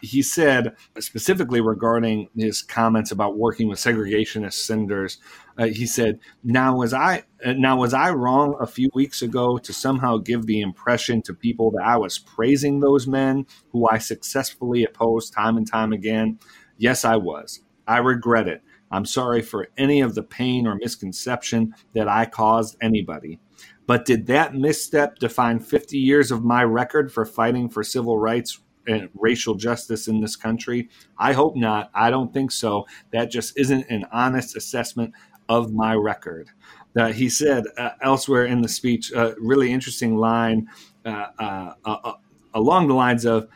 he 0.01 0.21
said 0.21 0.75
specifically 0.99 1.59
regarding 1.59 2.29
his 2.35 2.61
comments 2.61 3.11
about 3.11 3.37
working 3.37 3.67
with 3.67 3.77
segregationist 3.77 4.53
senators 4.53 5.17
uh, 5.57 5.65
he 5.67 5.87
said, 5.87 6.19
"Now 6.43 6.77
was 6.77 6.93
I 6.93 7.23
uh, 7.43 7.53
now 7.53 7.77
was 7.77 7.93
I 7.93 8.11
wrong 8.11 8.55
a 8.59 8.67
few 8.67 8.89
weeks 8.93 9.21
ago 9.21 9.57
to 9.57 9.73
somehow 9.73 10.17
give 10.17 10.45
the 10.45 10.61
impression 10.61 11.21
to 11.23 11.33
people 11.33 11.71
that 11.71 11.83
I 11.83 11.97
was 11.97 12.19
praising 12.19 12.79
those 12.79 13.07
men 13.07 13.45
who 13.71 13.87
I 13.89 13.97
successfully 13.97 14.83
opposed 14.83 15.33
time 15.33 15.57
and 15.57 15.67
time 15.67 15.93
again? 15.93 16.39
Yes, 16.77 17.03
I 17.03 17.15
was. 17.15 17.61
I 17.87 17.97
regret 17.97 18.47
it. 18.47 18.61
I'm 18.91 19.05
sorry 19.05 19.41
for 19.41 19.67
any 19.77 20.01
of 20.01 20.15
the 20.15 20.23
pain 20.23 20.67
or 20.67 20.75
misconception 20.75 21.73
that 21.93 22.07
I 22.07 22.25
caused 22.25 22.77
anybody." 22.81 23.39
But 23.87 24.03
did 24.03 24.27
that 24.27 24.53
misstep 24.53 25.17
define 25.17 25.59
50 25.59 25.97
years 25.97 26.29
of 26.29 26.43
my 26.43 26.63
record 26.63 27.11
for 27.11 27.25
fighting 27.25 27.69
for 27.69 27.83
civil 27.83 28.19
rights 28.19 28.59
and 28.85 29.09
racial 29.15 29.55
justice 29.55 30.09
in 30.09 30.19
this 30.19 30.35
country? 30.35 30.89
I 31.17 31.31
hope 31.31 31.55
not. 31.55 31.89
I 31.95 32.09
don't 32.09 32.33
think 32.33 32.51
so. 32.51 32.85
That 33.13 33.31
just 33.31 33.57
isn't 33.57 33.89
an 33.89 34.05
honest 34.11 34.57
assessment 34.57 35.13
of 35.49 35.73
my 35.73 35.93
record. 35.93 36.49
Uh, 36.97 37.11
he 37.11 37.29
said 37.29 37.65
uh, 37.77 37.91
elsewhere 38.01 38.45
in 38.45 38.61
the 38.61 38.67
speech, 38.67 39.11
a 39.11 39.35
really 39.39 39.71
interesting 39.71 40.17
line 40.17 40.67
uh, 41.05 41.27
uh, 41.39 41.73
uh 41.85 42.13
along 42.53 42.87
the 42.87 42.93
lines 42.93 43.25
of 43.25 43.47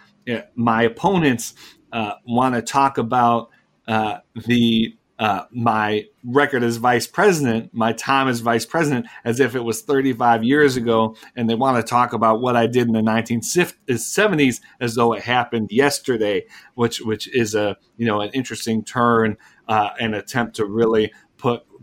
My 0.55 0.83
opponents 0.83 1.55
want 2.25 2.53
to 2.55 2.61
talk 2.61 2.99
about 2.99 3.49
the 3.87 4.95
uh, 5.21 5.45
my 5.51 6.03
record 6.23 6.63
as 6.63 6.77
vice 6.77 7.05
president, 7.05 7.71
my 7.75 7.93
time 7.93 8.27
as 8.27 8.39
vice 8.39 8.65
president, 8.65 9.05
as 9.23 9.39
if 9.39 9.53
it 9.53 9.59
was 9.59 9.83
35 9.83 10.43
years 10.43 10.77
ago, 10.77 11.15
and 11.35 11.47
they 11.47 11.53
want 11.53 11.77
to 11.77 11.87
talk 11.87 12.13
about 12.13 12.41
what 12.41 12.55
I 12.55 12.65
did 12.65 12.87
in 12.87 12.93
the 12.93 13.01
1970s 13.01 14.61
as 14.79 14.95
though 14.95 15.13
it 15.13 15.21
happened 15.21 15.71
yesterday, 15.71 16.43
which 16.73 17.01
which 17.01 17.27
is 17.35 17.53
a 17.53 17.77
you 17.97 18.07
know 18.07 18.21
an 18.21 18.31
interesting 18.33 18.83
turn, 18.83 19.37
uh, 19.67 19.91
an 19.99 20.15
attempt 20.15 20.55
to 20.55 20.65
really 20.65 21.13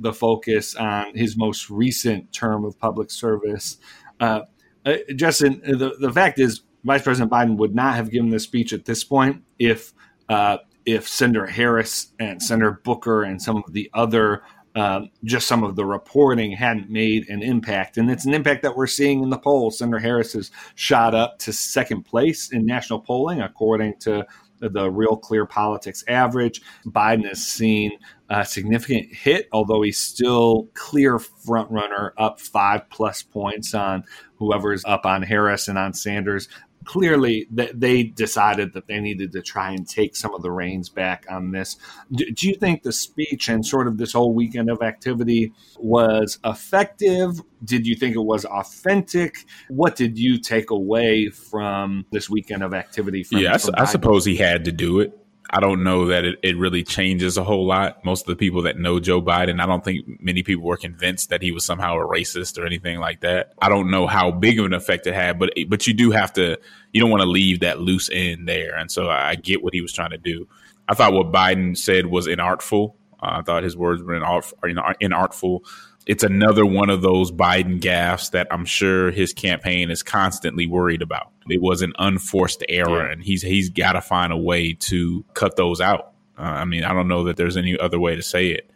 the 0.00 0.12
focus 0.12 0.74
on 0.74 1.14
his 1.14 1.36
most 1.36 1.70
recent 1.70 2.32
term 2.32 2.64
of 2.64 2.78
public 2.78 3.10
service. 3.10 3.78
Uh, 4.20 4.42
uh, 4.84 4.96
Justin, 5.16 5.60
the, 5.64 5.96
the 5.98 6.12
fact 6.12 6.38
is, 6.38 6.62
Vice 6.84 7.02
President 7.02 7.30
Biden 7.30 7.56
would 7.56 7.74
not 7.74 7.96
have 7.96 8.10
given 8.10 8.30
this 8.30 8.44
speech 8.44 8.72
at 8.72 8.84
this 8.84 9.04
point 9.04 9.42
if 9.58 9.92
uh, 10.28 10.58
if 10.86 11.08
Senator 11.08 11.46
Harris 11.46 12.12
and 12.18 12.42
Senator 12.42 12.80
Booker 12.84 13.24
and 13.24 13.42
some 13.42 13.56
of 13.56 13.72
the 13.72 13.90
other 13.92 14.42
uh, 14.74 15.00
just 15.24 15.48
some 15.48 15.64
of 15.64 15.74
the 15.74 15.84
reporting 15.84 16.52
hadn't 16.52 16.88
made 16.88 17.28
an 17.28 17.42
impact. 17.42 17.96
And 17.96 18.10
it's 18.10 18.26
an 18.26 18.34
impact 18.34 18.62
that 18.62 18.76
we're 18.76 18.86
seeing 18.86 19.22
in 19.22 19.30
the 19.30 19.38
polls. 19.38 19.78
Senator 19.78 19.98
Harris 19.98 20.34
has 20.34 20.52
shot 20.76 21.14
up 21.14 21.38
to 21.40 21.52
second 21.52 22.04
place 22.04 22.52
in 22.52 22.64
national 22.64 23.00
polling, 23.00 23.40
according 23.40 23.96
to 24.00 24.24
the 24.60 24.90
Real 24.90 25.16
Clear 25.16 25.46
Politics 25.46 26.04
average. 26.06 26.62
Biden 26.86 27.26
has 27.26 27.44
seen 27.44 27.92
a 28.28 28.44
significant 28.44 29.14
hit, 29.14 29.48
although 29.52 29.82
he's 29.82 29.98
still 29.98 30.68
clear 30.74 31.18
front 31.18 31.70
runner, 31.70 32.12
up 32.16 32.40
five 32.40 32.88
plus 32.90 33.22
points 33.22 33.74
on 33.74 34.04
whoever's 34.36 34.84
up 34.84 35.06
on 35.06 35.22
Harris 35.22 35.68
and 35.68 35.78
on 35.78 35.94
Sanders 35.94 36.48
clearly 36.88 37.46
they 37.50 38.02
decided 38.02 38.72
that 38.72 38.86
they 38.86 38.98
needed 38.98 39.30
to 39.30 39.42
try 39.42 39.72
and 39.72 39.86
take 39.86 40.16
some 40.16 40.34
of 40.34 40.40
the 40.40 40.50
reins 40.50 40.88
back 40.88 41.26
on 41.28 41.50
this. 41.50 41.76
Do, 42.10 42.48
you 42.48 42.54
think 42.54 42.82
the 42.82 42.92
speech 42.92 43.50
and 43.50 43.64
sort 43.64 43.86
of 43.86 43.98
this 43.98 44.14
whole 44.14 44.32
weekend 44.32 44.70
of 44.70 44.80
activity 44.80 45.52
was 45.78 46.38
effective? 46.46 47.42
Did 47.62 47.86
you 47.86 47.94
think 47.94 48.16
it 48.16 48.22
was 48.22 48.46
authentic? 48.46 49.36
What 49.68 49.96
did 49.96 50.18
you 50.18 50.38
take 50.38 50.70
away 50.70 51.28
from 51.28 52.06
this 52.10 52.30
weekend 52.30 52.62
of 52.62 52.72
activity? 52.72 53.22
From, 53.22 53.38
yeah, 53.38 53.58
from 53.58 53.74
I, 53.76 53.82
I 53.82 53.84
suppose 53.84 54.24
he 54.24 54.36
had 54.36 54.64
to 54.64 54.72
do 54.72 55.00
it. 55.00 55.17
I 55.50 55.60
don't 55.60 55.82
know 55.82 56.06
that 56.06 56.24
it, 56.24 56.38
it 56.42 56.58
really 56.58 56.84
changes 56.84 57.38
a 57.38 57.44
whole 57.44 57.66
lot. 57.66 58.04
Most 58.04 58.22
of 58.22 58.26
the 58.26 58.36
people 58.36 58.62
that 58.62 58.78
know 58.78 59.00
Joe 59.00 59.22
Biden, 59.22 59.60
I 59.60 59.66
don't 59.66 59.82
think 59.82 60.20
many 60.20 60.42
people 60.42 60.64
were 60.64 60.76
convinced 60.76 61.30
that 61.30 61.40
he 61.40 61.52
was 61.52 61.64
somehow 61.64 61.96
a 61.96 62.06
racist 62.06 62.58
or 62.58 62.66
anything 62.66 62.98
like 62.98 63.20
that. 63.20 63.54
I 63.60 63.70
don't 63.70 63.90
know 63.90 64.06
how 64.06 64.30
big 64.30 64.58
of 64.58 64.66
an 64.66 64.74
effect 64.74 65.06
it 65.06 65.14
had, 65.14 65.38
but 65.38 65.50
but 65.68 65.86
you 65.86 65.94
do 65.94 66.10
have 66.10 66.32
to 66.34 66.58
you 66.92 67.00
don't 67.00 67.10
want 67.10 67.22
to 67.22 67.28
leave 67.28 67.60
that 67.60 67.80
loose 67.80 68.10
end 68.12 68.46
there. 68.46 68.76
And 68.76 68.90
so 68.90 69.08
I 69.08 69.36
get 69.36 69.62
what 69.62 69.72
he 69.72 69.80
was 69.80 69.92
trying 69.92 70.10
to 70.10 70.18
do. 70.18 70.46
I 70.86 70.94
thought 70.94 71.12
what 71.12 71.32
Biden 71.32 71.76
said 71.76 72.06
was 72.06 72.26
inartful. 72.26 72.94
Uh, 73.20 73.38
I 73.38 73.42
thought 73.42 73.62
his 73.62 73.76
words 73.76 74.02
were 74.02 74.20
inartful 74.20 75.60
it's 76.08 76.24
another 76.24 76.64
one 76.64 76.88
of 76.88 77.02
those 77.02 77.30
Biden 77.30 77.80
gaffes 77.80 78.30
that 78.30 78.46
I'm 78.50 78.64
sure 78.64 79.10
his 79.10 79.34
campaign 79.34 79.90
is 79.90 80.02
constantly 80.02 80.66
worried 80.66 81.02
about. 81.02 81.30
It 81.50 81.60
was 81.60 81.82
an 81.82 81.92
unforced 81.98 82.64
error, 82.66 83.06
yeah. 83.06 83.12
and 83.12 83.22
he's 83.22 83.42
he's 83.42 83.68
got 83.68 83.92
to 83.92 84.00
find 84.00 84.32
a 84.32 84.36
way 84.36 84.72
to 84.72 85.24
cut 85.34 85.56
those 85.56 85.82
out. 85.82 86.14
Uh, 86.38 86.42
I 86.42 86.64
mean, 86.64 86.82
I 86.82 86.94
don't 86.94 87.08
know 87.08 87.24
that 87.24 87.36
there's 87.36 87.58
any 87.58 87.78
other 87.78 88.00
way 88.00 88.16
to 88.16 88.22
say 88.22 88.48
it. 88.48 88.70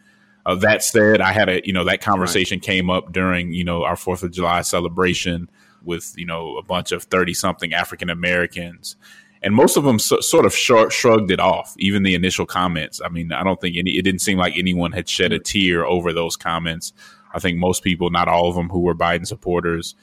Uh, 0.45 0.55
that 0.55 0.83
said, 0.83 1.21
I 1.21 1.31
had 1.31 1.49
a 1.49 1.61
you 1.65 1.73
know 1.73 1.85
that 1.85 2.01
conversation 2.01 2.57
right. 2.57 2.65
came 2.65 2.91
up 2.91 3.11
during 3.11 3.51
you 3.51 3.63
know 3.63 3.83
our 3.83 3.95
Fourth 3.95 4.21
of 4.21 4.31
July 4.31 4.61
celebration 4.61 5.49
with 5.81 6.13
you 6.15 6.27
know 6.27 6.57
a 6.57 6.63
bunch 6.63 6.91
of 6.91 7.03
thirty 7.03 7.33
something 7.33 7.73
African 7.73 8.11
Americans, 8.11 8.95
and 9.41 9.55
most 9.55 9.75
of 9.75 9.85
them 9.85 9.97
so, 9.97 10.19
sort 10.19 10.45
of 10.45 10.53
sh- 10.53 10.91
shrugged 10.91 11.31
it 11.31 11.39
off. 11.39 11.73
Even 11.79 12.03
the 12.03 12.13
initial 12.13 12.45
comments. 12.45 13.01
I 13.03 13.09
mean, 13.09 13.31
I 13.31 13.43
don't 13.43 13.59
think 13.59 13.75
any. 13.75 13.97
It 13.97 14.03
didn't 14.03 14.21
seem 14.21 14.37
like 14.37 14.53
anyone 14.55 14.91
had 14.91 15.09
shed 15.09 15.31
a 15.31 15.39
tear 15.39 15.83
over 15.83 16.13
those 16.13 16.35
comments. 16.35 16.93
I 17.33 17.39
think 17.39 17.57
most 17.57 17.83
people, 17.83 18.09
not 18.09 18.27
all 18.27 18.49
of 18.49 18.55
them 18.55 18.69
who 18.69 18.79
were 18.79 18.95
Biden 18.95 19.27
supporters, 19.27 19.95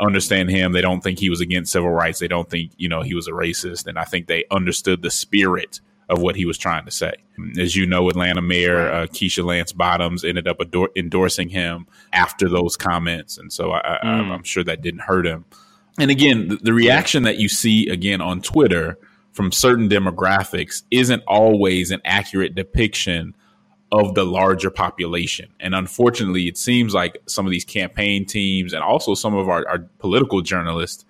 understand 0.00 0.50
him. 0.50 0.72
They 0.72 0.80
don't 0.80 1.02
think 1.02 1.18
he 1.18 1.30
was 1.30 1.40
against 1.40 1.72
civil 1.72 1.90
rights. 1.90 2.18
They 2.18 2.28
don't 2.28 2.48
think, 2.48 2.72
you 2.76 2.88
know, 2.88 3.02
he 3.02 3.14
was 3.14 3.28
a 3.28 3.32
racist. 3.32 3.86
And 3.86 3.98
I 3.98 4.04
think 4.04 4.26
they 4.26 4.44
understood 4.50 5.02
the 5.02 5.10
spirit 5.10 5.80
of 6.08 6.22
what 6.22 6.36
he 6.36 6.46
was 6.46 6.56
trying 6.56 6.84
to 6.86 6.90
say. 6.90 7.12
As 7.58 7.76
you 7.76 7.86
know, 7.86 8.08
Atlanta 8.08 8.40
Mayor 8.40 8.90
uh, 8.90 9.06
Keisha 9.06 9.44
Lance 9.44 9.72
Bottoms 9.72 10.24
ended 10.24 10.48
up 10.48 10.58
ador- 10.60 10.90
endorsing 10.96 11.50
him 11.50 11.86
after 12.12 12.48
those 12.48 12.76
comments. 12.76 13.36
And 13.36 13.52
so 13.52 13.72
I, 13.72 13.98
mm. 14.02 14.34
am 14.34 14.42
sure 14.42 14.64
that 14.64 14.80
didn't 14.80 15.02
hurt 15.02 15.26
him. 15.26 15.44
And 15.98 16.10
again, 16.10 16.48
the, 16.48 16.56
the 16.56 16.72
reaction 16.72 17.24
that 17.24 17.38
you 17.38 17.48
see 17.48 17.88
again 17.88 18.20
on 18.20 18.40
Twitter 18.40 18.98
from 19.32 19.52
certain 19.52 19.88
demographics 19.88 20.82
isn't 20.90 21.22
always 21.26 21.90
an 21.90 22.00
accurate 22.04 22.54
depiction 22.54 23.34
of 23.90 24.14
the 24.14 24.24
larger 24.24 24.70
population. 24.70 25.48
And 25.60 25.74
unfortunately, 25.74 26.46
it 26.46 26.58
seems 26.58 26.92
like 26.92 27.18
some 27.26 27.46
of 27.46 27.50
these 27.50 27.64
campaign 27.64 28.26
teams 28.26 28.72
and 28.72 28.82
also 28.82 29.14
some 29.14 29.34
of 29.34 29.48
our, 29.48 29.66
our 29.68 29.78
political 29.98 30.42
journalists 30.42 31.04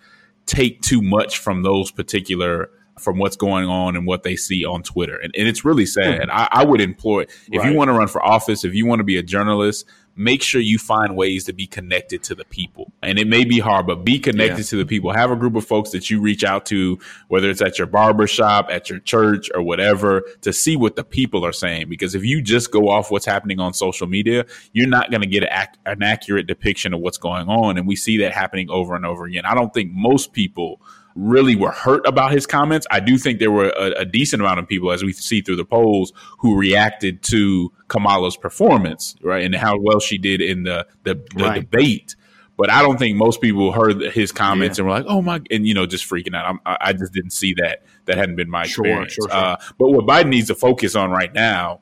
take 0.46 0.80
too 0.80 1.02
much 1.02 1.38
from 1.38 1.62
those 1.62 1.90
particular 1.90 2.70
from 2.98 3.18
what's 3.18 3.36
going 3.36 3.66
on 3.66 3.96
and 3.96 4.06
what 4.06 4.22
they 4.22 4.36
see 4.36 4.64
on 4.64 4.82
Twitter. 4.82 5.16
And, 5.16 5.34
and 5.36 5.48
it's 5.48 5.64
really 5.64 5.86
sad. 5.86 6.24
Hmm. 6.24 6.30
I, 6.30 6.48
I, 6.50 6.64
would 6.64 6.80
implore 6.80 7.22
if 7.22 7.30
right. 7.52 7.70
you 7.70 7.76
want 7.76 7.88
to 7.88 7.92
run 7.92 8.08
for 8.08 8.24
office, 8.24 8.64
if 8.64 8.74
you 8.74 8.86
want 8.86 9.00
to 9.00 9.04
be 9.04 9.16
a 9.16 9.22
journalist, 9.22 9.86
make 10.18 10.42
sure 10.42 10.60
you 10.60 10.78
find 10.78 11.16
ways 11.16 11.44
to 11.44 11.52
be 11.52 11.66
connected 11.66 12.24
to 12.24 12.34
the 12.34 12.44
people. 12.44 12.92
And 13.02 13.18
it 13.18 13.28
may 13.28 13.44
be 13.44 13.60
hard, 13.60 13.86
but 13.86 14.04
be 14.04 14.18
connected 14.18 14.58
yeah. 14.58 14.70
to 14.70 14.76
the 14.76 14.84
people. 14.84 15.12
Have 15.12 15.30
a 15.30 15.36
group 15.36 15.54
of 15.54 15.64
folks 15.64 15.90
that 15.90 16.10
you 16.10 16.20
reach 16.20 16.42
out 16.42 16.66
to, 16.66 16.98
whether 17.28 17.48
it's 17.48 17.62
at 17.62 17.78
your 17.78 17.86
barber 17.86 18.26
shop, 18.26 18.66
at 18.68 18.90
your 18.90 18.98
church, 18.98 19.48
or 19.54 19.62
whatever, 19.62 20.24
to 20.42 20.52
see 20.52 20.76
what 20.76 20.96
the 20.96 21.04
people 21.04 21.46
are 21.46 21.52
saying. 21.52 21.88
Because 21.88 22.16
if 22.16 22.24
you 22.24 22.42
just 22.42 22.72
go 22.72 22.88
off 22.88 23.12
what's 23.12 23.24
happening 23.24 23.60
on 23.60 23.72
social 23.72 24.08
media, 24.08 24.44
you're 24.72 24.88
not 24.88 25.10
going 25.12 25.20
to 25.20 25.26
get 25.28 25.44
an 25.44 26.02
accurate 26.02 26.48
depiction 26.48 26.92
of 26.92 27.00
what's 27.00 27.18
going 27.18 27.48
on. 27.48 27.78
And 27.78 27.86
we 27.86 27.94
see 27.94 28.18
that 28.18 28.32
happening 28.32 28.68
over 28.70 28.96
and 28.96 29.06
over 29.06 29.24
again. 29.24 29.46
I 29.46 29.54
don't 29.54 29.72
think 29.72 29.92
most 29.92 30.32
people 30.32 30.80
really 31.18 31.56
were 31.56 31.72
hurt 31.72 32.06
about 32.06 32.30
his 32.30 32.46
comments. 32.46 32.86
I 32.90 33.00
do 33.00 33.18
think 33.18 33.40
there 33.40 33.50
were 33.50 33.70
a, 33.70 34.00
a, 34.00 34.04
decent 34.04 34.40
amount 34.40 34.60
of 34.60 34.68
people, 34.68 34.92
as 34.92 35.02
we 35.02 35.12
see 35.12 35.40
through 35.40 35.56
the 35.56 35.64
polls, 35.64 36.12
who 36.38 36.56
reacted 36.56 37.22
to 37.24 37.72
Kamala's 37.88 38.36
performance, 38.36 39.16
right, 39.20 39.44
and 39.44 39.54
how 39.54 39.78
well 39.78 39.98
she 39.98 40.16
did 40.16 40.40
in 40.40 40.62
the 40.62 40.86
the, 41.02 41.14
the 41.34 41.44
right. 41.44 41.60
debate. 41.60 42.14
But 42.56 42.70
I 42.70 42.82
don't 42.82 42.98
think 42.98 43.16
most 43.16 43.40
people 43.40 43.72
heard 43.72 44.00
his 44.00 44.32
comments 44.32 44.78
yeah. 44.78 44.82
and 44.82 44.88
were 44.88 44.96
like, 44.96 45.06
"Oh 45.08 45.20
my!" 45.20 45.40
and 45.50 45.66
you 45.66 45.74
know, 45.74 45.86
just 45.86 46.08
freaking 46.08 46.36
out. 46.36 46.46
I'm, 46.46 46.60
i 46.64 46.92
just 46.92 47.12
didn't 47.12 47.32
see 47.32 47.54
that. 47.54 47.82
That 48.06 48.16
hadn't 48.16 48.36
been 48.36 48.50
my 48.50 48.66
sure, 48.66 48.84
experience. 48.84 49.12
Sure, 49.14 49.28
sure. 49.28 49.36
Uh, 49.36 49.56
but 49.78 49.90
what 49.90 50.06
Biden 50.06 50.28
needs 50.28 50.46
to 50.48 50.54
focus 50.54 50.94
on 50.94 51.10
right 51.10 51.32
now, 51.32 51.80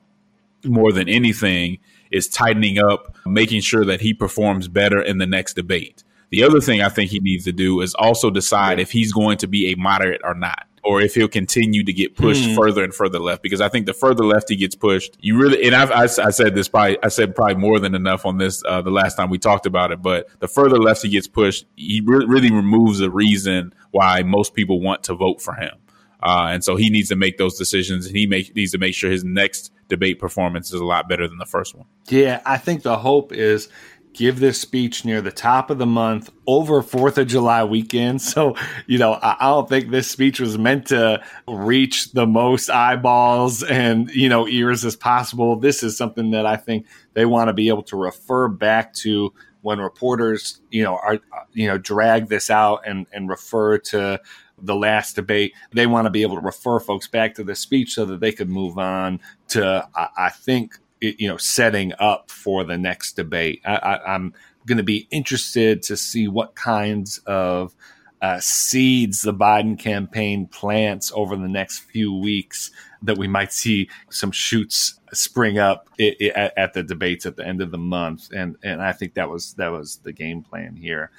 more 0.65 0.91
than 0.91 1.07
anything, 1.07 1.79
is 2.11 2.27
tightening 2.27 2.79
up, 2.79 3.15
making 3.25 3.61
sure 3.61 3.85
that 3.85 4.01
he 4.01 4.13
performs 4.13 4.67
better 4.67 5.01
in 5.01 5.19
the 5.19 5.27
next 5.27 5.53
debate. 5.53 6.03
The 6.29 6.43
other 6.43 6.59
thing 6.59 6.81
I 6.81 6.89
think 6.89 7.11
he 7.11 7.19
needs 7.19 7.45
to 7.45 7.53
do 7.53 7.81
is 7.81 7.93
also 7.95 8.29
decide 8.29 8.79
if 8.79 8.91
he's 8.91 9.13
going 9.13 9.37
to 9.39 9.47
be 9.47 9.71
a 9.71 9.75
moderate 9.75 10.21
or 10.23 10.33
not, 10.33 10.67
or 10.83 11.01
if 11.01 11.15
he'll 11.15 11.27
continue 11.27 11.83
to 11.83 11.93
get 11.93 12.15
pushed 12.15 12.43
mm. 12.43 12.55
further 12.55 12.83
and 12.83 12.93
further 12.93 13.19
left. 13.19 13.43
Because 13.43 13.61
I 13.61 13.69
think 13.69 13.85
the 13.85 13.93
further 13.93 14.23
left 14.23 14.49
he 14.49 14.55
gets 14.55 14.75
pushed, 14.75 15.17
you 15.19 15.37
really 15.37 15.63
and 15.65 15.75
I've, 15.75 15.91
I, 15.91 16.03
I 16.03 16.29
said 16.31 16.55
this 16.55 16.67
probably 16.67 16.97
I 17.03 17.09
said 17.09 17.35
probably 17.35 17.55
more 17.55 17.79
than 17.79 17.95
enough 17.95 18.25
on 18.25 18.37
this 18.37 18.63
uh, 18.65 18.81
the 18.81 18.91
last 18.91 19.15
time 19.15 19.29
we 19.29 19.37
talked 19.37 19.65
about 19.65 19.91
it. 19.91 20.01
But 20.01 20.27
the 20.39 20.47
further 20.47 20.77
left 20.77 21.01
he 21.01 21.09
gets 21.09 21.27
pushed, 21.27 21.65
he 21.75 22.01
re- 22.03 22.25
really 22.25 22.51
removes 22.51 22.99
the 22.99 23.09
reason 23.09 23.73
why 23.91 24.23
most 24.23 24.53
people 24.53 24.81
want 24.81 25.03
to 25.03 25.13
vote 25.13 25.41
for 25.41 25.53
him. 25.53 25.77
Uh, 26.21 26.47
and 26.49 26.63
so 26.63 26.75
he 26.75 26.89
needs 26.89 27.09
to 27.09 27.15
make 27.15 27.37
those 27.37 27.57
decisions, 27.57 28.07
and 28.07 28.15
he 28.15 28.25
make, 28.25 28.55
needs 28.55 28.71
to 28.71 28.77
make 28.79 28.95
sure 28.95 29.11
his 29.11 29.23
next 29.23 29.71
debate 29.87 30.19
performance 30.19 30.73
is 30.73 30.81
a 30.81 30.85
lot 30.85 31.07
better 31.07 31.27
than 31.27 31.37
the 31.37 31.45
first 31.45 31.75
one. 31.75 31.85
Yeah, 32.09 32.41
I 32.45 32.57
think 32.57 32.81
the 32.81 32.97
hope 32.97 33.31
is 33.31 33.69
give 34.17 34.39
this 34.39 34.59
speech 34.59 35.05
near 35.05 35.21
the 35.21 35.31
top 35.31 35.69
of 35.69 35.77
the 35.77 35.85
month 35.85 36.31
over 36.47 36.81
Fourth 36.81 37.19
of 37.19 37.27
July 37.27 37.63
weekend. 37.63 38.21
So, 38.27 38.55
you 38.87 38.97
know, 38.97 39.17
I, 39.21 39.37
don't 39.41 39.69
think 39.69 39.89
this 39.89 40.09
speech 40.09 40.39
was 40.39 40.57
meant 40.57 40.87
to 40.87 41.23
reach 41.47 42.11
the 42.11 42.27
most 42.27 42.69
eyeballs 42.69 43.63
and, 43.63 44.09
you 44.11 44.27
know, 44.27 44.47
ears 44.47 44.83
as 44.83 44.95
possible. 44.95 45.55
This 45.55 45.81
is 45.81 45.97
something 45.97 46.31
that 46.31 46.45
I 46.45 46.57
think 46.57 46.85
they 47.13 47.25
want 47.25 47.47
to 47.47 47.53
be 47.53 47.69
able 47.69 47.83
to 47.83 47.95
refer 47.95 48.47
back 48.47 48.93
to 48.95 49.33
when 49.61 49.79
reporters, 49.79 50.61
you 50.71 50.83
know, 50.83 50.95
are, 50.95 51.19
you 51.53 51.67
know, 51.67 51.77
drag 51.77 52.27
this 52.27 52.49
out 52.49 52.81
and, 52.85 53.07
and 53.13 53.29
refer 53.29 53.77
to 53.77 54.19
the 54.61 54.75
last 54.75 55.15
debate. 55.15 55.53
They 55.71 55.87
want 55.87 56.05
to 56.05 56.11
be 56.11 56.23
able 56.23 56.35
to 56.35 56.41
refer 56.41 56.79
folks 56.79 57.07
back 57.07 57.35
to 57.35 57.43
the 57.43 57.55
speech 57.55 57.93
so 57.93 58.05
that 58.05 58.19
they 58.19 58.31
could 58.31 58.49
move 58.49 58.77
on 58.77 59.19
to, 59.49 59.87
I, 59.95 60.07
I 60.17 60.29
think, 60.29 60.77
you 61.01 61.27
know 61.27 61.37
setting 61.37 61.93
up 61.99 62.31
for 62.31 62.63
the 62.63 62.77
next 62.77 63.13
debate. 63.13 63.61
I, 63.65 63.99
am 64.05 64.33
going 64.65 64.77
to 64.77 64.83
be 64.83 65.07
interested 65.11 65.81
to 65.83 65.97
see 65.97 66.27
what 66.27 66.55
kinds 66.55 67.19
of 67.25 67.73
uh, 68.21 68.39
seeds 68.39 69.21
the 69.21 69.33
Biden 69.33 69.77
campaign 69.77 70.47
plants 70.47 71.11
over 71.15 71.35
the 71.35 71.47
next 71.47 71.79
few 71.79 72.13
weeks 72.13 72.71
that 73.01 73.17
we 73.17 73.27
might 73.27 73.53
see 73.53 73.89
some 74.09 74.31
shoots 74.31 74.99
spring 75.13 75.59
up 75.59 75.87
at, 75.99 76.57
at 76.57 76.73
the 76.73 76.83
debates 76.83 77.25
at 77.25 77.35
the 77.35 77.45
end 77.45 77.61
of 77.61 77.71
the 77.71 77.77
month, 77.77 78.31
and 78.31 78.57
and 78.63 78.81
I 78.81 78.91
think 78.91 79.13
that 79.15 79.29
was 79.29 79.53
that 79.53 79.71
was 79.71 79.97
the 79.97 80.13
game 80.13 80.41
plan 80.41 80.75
here. 80.75 81.11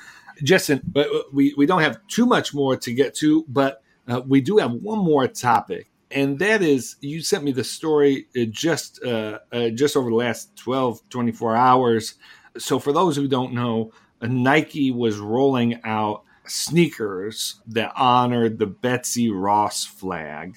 Justin, 0.43 0.81
but 0.85 1.09
we, 1.33 1.53
we 1.57 1.67
don't 1.67 1.83
have 1.83 1.99
too 2.07 2.25
much 2.25 2.55
more 2.55 2.77
to 2.77 2.93
get 2.93 3.15
to, 3.17 3.45
but 3.49 3.83
uh, 4.07 4.21
we 4.25 4.41
do 4.41 4.59
have 4.59 4.73
one 4.73 4.99
more 4.99 5.27
topic 5.27 5.89
and 6.11 6.39
that 6.39 6.63
is 6.63 6.97
you 7.01 7.21
sent 7.21 7.45
me 7.45 7.53
the 7.53 7.65
story 7.65 8.27
uh, 8.37 8.45
just 8.51 9.03
uh, 9.05 9.41
uh, 9.53 9.69
just 9.71 9.97
over 9.97 10.11
the 10.11 10.17
last 10.17 10.57
12 10.57 11.09
24 11.09 11.57
hours. 11.57 12.15
So 12.57 12.79
for 12.79 12.93
those 12.93 13.17
who 13.17 13.29
don't 13.29 13.53
know 13.53 13.93
nike 14.23 14.91
was 14.91 15.19
rolling 15.19 15.81
out 15.85 16.25
sneakers 16.47 17.61
that 17.67 17.93
honored 17.95 18.59
the 18.59 18.67
betsy 18.67 19.31
ross 19.31 19.85
flag. 19.85 20.57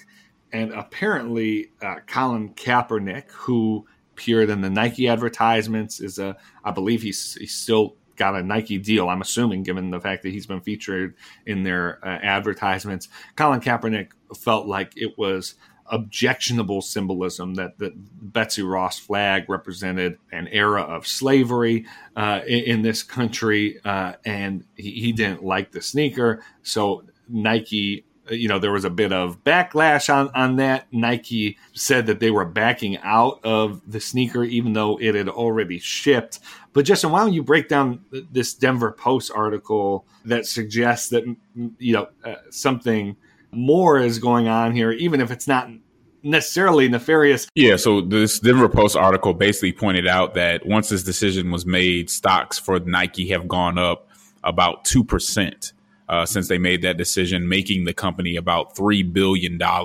And 0.53 0.71
apparently 0.73 1.71
uh, 1.81 1.95
colin 2.07 2.53
kaepernick 2.53 3.29
who 3.31 3.87
appeared 4.13 4.49
in 4.49 4.61
the 4.61 4.69
nike 4.69 5.07
advertisements 5.07 5.99
is 5.99 6.19
a 6.19 6.37
i 6.63 6.71
believe 6.71 7.01
he's, 7.01 7.35
he's 7.35 7.55
still 7.55 7.95
got 8.21 8.35
a 8.35 8.43
Nike 8.43 8.77
deal. 8.77 9.09
I'm 9.09 9.21
assuming, 9.21 9.63
given 9.63 9.89
the 9.89 9.99
fact 9.99 10.21
that 10.21 10.29
he's 10.29 10.45
been 10.45 10.61
featured 10.61 11.15
in 11.47 11.63
their 11.63 11.97
uh, 12.05 12.19
advertisements. 12.21 13.07
Colin 13.35 13.61
Kaepernick 13.61 14.11
felt 14.37 14.67
like 14.67 14.93
it 14.95 15.17
was 15.17 15.55
objectionable 15.87 16.83
symbolism 16.83 17.55
that 17.55 17.79
the 17.79 17.91
Betsy 17.95 18.61
Ross 18.61 18.99
flag 18.99 19.49
represented 19.49 20.19
an 20.31 20.47
era 20.49 20.83
of 20.83 21.07
slavery 21.07 21.87
uh, 22.15 22.41
in, 22.45 22.63
in, 22.65 22.81
this 22.83 23.01
country, 23.01 23.79
uh, 23.83 24.13
and 24.23 24.65
he, 24.75 24.91
he, 24.91 25.11
didn't 25.11 25.43
like 25.43 25.71
the 25.71 25.81
sneaker. 25.81 26.43
So 26.61 27.03
Nike 27.27 28.05
you 28.31 28.47
know 28.47 28.59
there 28.59 28.71
was 28.71 28.85
a 28.85 28.89
bit 28.89 29.11
of 29.13 29.43
backlash 29.43 30.13
on 30.13 30.29
on 30.33 30.55
that. 30.57 30.87
Nike 30.91 31.57
said 31.73 32.07
that 32.07 32.19
they 32.19 32.31
were 32.31 32.45
backing 32.45 32.97
out 32.99 33.39
of 33.43 33.81
the 33.89 33.99
sneaker 33.99 34.43
even 34.43 34.73
though 34.73 34.97
it 34.97 35.15
had 35.15 35.29
already 35.29 35.79
shipped. 35.79 36.39
But 36.73 36.85
Justin, 36.85 37.11
why 37.11 37.19
don't 37.19 37.33
you 37.33 37.43
break 37.43 37.67
down 37.67 38.03
this 38.31 38.53
Denver 38.53 38.91
Post 38.91 39.31
article 39.35 40.05
that 40.25 40.45
suggests 40.45 41.09
that 41.09 41.23
you 41.77 41.93
know 41.93 42.07
uh, 42.23 42.35
something 42.49 43.17
more 43.51 43.99
is 43.99 44.19
going 44.19 44.47
on 44.47 44.73
here, 44.73 44.91
even 44.91 45.19
if 45.19 45.31
it's 45.31 45.47
not 45.47 45.69
necessarily 46.23 46.87
nefarious. 46.87 47.47
Yeah, 47.55 47.75
so 47.75 48.01
this 48.01 48.39
Denver 48.39 48.69
Post 48.69 48.95
article 48.95 49.33
basically 49.33 49.73
pointed 49.73 50.07
out 50.07 50.35
that 50.35 50.65
once 50.65 50.89
this 50.89 51.03
decision 51.03 51.51
was 51.51 51.65
made, 51.65 52.09
stocks 52.09 52.57
for 52.57 52.79
Nike 52.79 53.29
have 53.29 53.47
gone 53.47 53.77
up 53.77 54.07
about 54.43 54.85
2% 54.85 55.73
uh, 56.11 56.25
since 56.25 56.49
they 56.49 56.57
made 56.57 56.81
that 56.81 56.97
decision, 56.97 57.47
making 57.47 57.85
the 57.85 57.93
company 57.93 58.35
about 58.35 58.75
$3 58.75 59.11
billion. 59.13 59.59
Uh, 59.61 59.77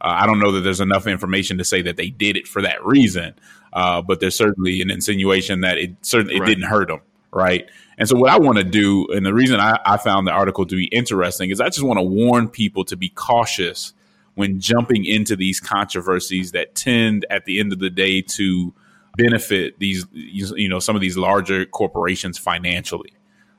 I 0.00 0.26
don't 0.26 0.40
know 0.40 0.50
that 0.50 0.62
there's 0.62 0.80
enough 0.80 1.06
information 1.06 1.58
to 1.58 1.64
say 1.64 1.80
that 1.82 1.96
they 1.96 2.10
did 2.10 2.36
it 2.36 2.48
for 2.48 2.60
that 2.60 2.84
reason, 2.84 3.34
uh, 3.72 4.02
but 4.02 4.18
there's 4.18 4.36
certainly 4.36 4.82
an 4.82 4.90
insinuation 4.90 5.60
that 5.60 5.78
it 5.78 5.94
certainly 6.02 6.34
it 6.34 6.40
right. 6.40 6.46
didn't 6.46 6.64
hurt 6.64 6.88
them, 6.88 7.00
right? 7.30 7.70
And 7.96 8.08
so, 8.08 8.16
what 8.16 8.30
I 8.30 8.38
want 8.38 8.58
to 8.58 8.64
do, 8.64 9.06
and 9.12 9.24
the 9.24 9.32
reason 9.32 9.60
I, 9.60 9.78
I 9.86 9.96
found 9.96 10.26
the 10.26 10.32
article 10.32 10.66
to 10.66 10.74
be 10.74 10.86
interesting, 10.86 11.50
is 11.50 11.60
I 11.60 11.66
just 11.68 11.84
want 11.84 11.98
to 11.98 12.02
warn 12.02 12.48
people 12.48 12.84
to 12.86 12.96
be 12.96 13.10
cautious 13.10 13.94
when 14.34 14.58
jumping 14.58 15.04
into 15.04 15.36
these 15.36 15.60
controversies 15.60 16.50
that 16.50 16.74
tend, 16.74 17.24
at 17.30 17.44
the 17.44 17.60
end 17.60 17.72
of 17.72 17.78
the 17.78 17.90
day, 17.90 18.20
to 18.20 18.74
benefit 19.16 19.78
these, 19.78 20.04
you 20.12 20.68
know, 20.68 20.80
some 20.80 20.96
of 20.96 21.00
these 21.00 21.16
larger 21.16 21.64
corporations 21.64 22.36
financially. 22.36 23.12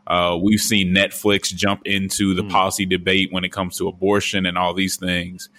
Uh, 0.07 0.37
we've 0.41 0.59
seen 0.59 0.93
Netflix 0.93 1.53
jump 1.53 1.81
into 1.85 2.33
the 2.33 2.43
mm. 2.43 2.51
policy 2.51 2.85
debate 2.85 3.31
when 3.31 3.43
it 3.43 3.51
comes 3.51 3.77
to 3.77 3.87
abortion 3.87 4.45
and 4.45 4.57
all 4.57 4.73
these 4.73 4.97
things. 4.97 5.49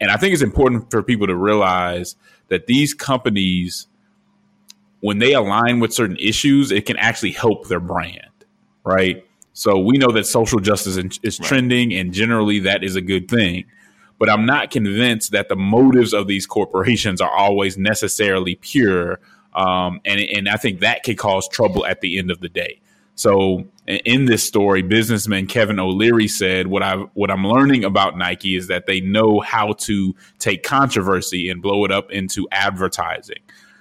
And 0.00 0.10
I 0.10 0.16
think 0.16 0.32
it's 0.32 0.42
important 0.42 0.90
for 0.90 1.02
people 1.02 1.28
to 1.28 1.36
realize 1.36 2.16
that 2.48 2.66
these 2.66 2.92
companies, 2.92 3.86
when 5.00 5.18
they 5.18 5.32
align 5.32 5.78
with 5.78 5.92
certain 5.92 6.16
issues, 6.18 6.72
it 6.72 6.86
can 6.86 6.96
actually 6.96 7.30
help 7.30 7.68
their 7.68 7.80
brand, 7.80 8.26
right? 8.84 9.24
So 9.52 9.78
we 9.78 9.98
know 9.98 10.10
that 10.12 10.26
social 10.26 10.58
justice 10.58 10.96
is 11.22 11.38
trending, 11.38 11.90
right. 11.90 11.98
and 11.98 12.12
generally 12.12 12.58
that 12.60 12.82
is 12.82 12.96
a 12.96 13.00
good 13.00 13.30
thing. 13.30 13.64
But 14.18 14.30
I'm 14.30 14.46
not 14.46 14.70
convinced 14.70 15.32
that 15.32 15.48
the 15.48 15.56
motives 15.56 16.12
of 16.12 16.26
these 16.26 16.46
corporations 16.46 17.20
are 17.20 17.30
always 17.30 17.76
necessarily 17.78 18.56
pure. 18.56 19.20
Um, 19.54 20.00
and, 20.04 20.20
and 20.20 20.48
I 20.48 20.56
think 20.56 20.80
that 20.80 21.04
could 21.04 21.18
cause 21.18 21.48
trouble 21.48 21.84
at 21.86 22.00
the 22.00 22.18
end 22.18 22.30
of 22.30 22.40
the 22.40 22.48
day. 22.48 22.80
So 23.14 23.64
in 23.86 24.24
this 24.24 24.42
story, 24.42 24.82
businessman 24.82 25.46
Kevin 25.46 25.78
O'Leary 25.78 26.28
said, 26.28 26.66
"What 26.68 26.82
I 26.82 26.96
what 27.14 27.30
I'm 27.30 27.46
learning 27.46 27.84
about 27.84 28.16
Nike 28.16 28.56
is 28.56 28.68
that 28.68 28.86
they 28.86 29.00
know 29.00 29.40
how 29.40 29.72
to 29.72 30.14
take 30.38 30.62
controversy 30.62 31.48
and 31.48 31.60
blow 31.60 31.84
it 31.84 31.92
up 31.92 32.10
into 32.10 32.48
advertising." 32.50 33.40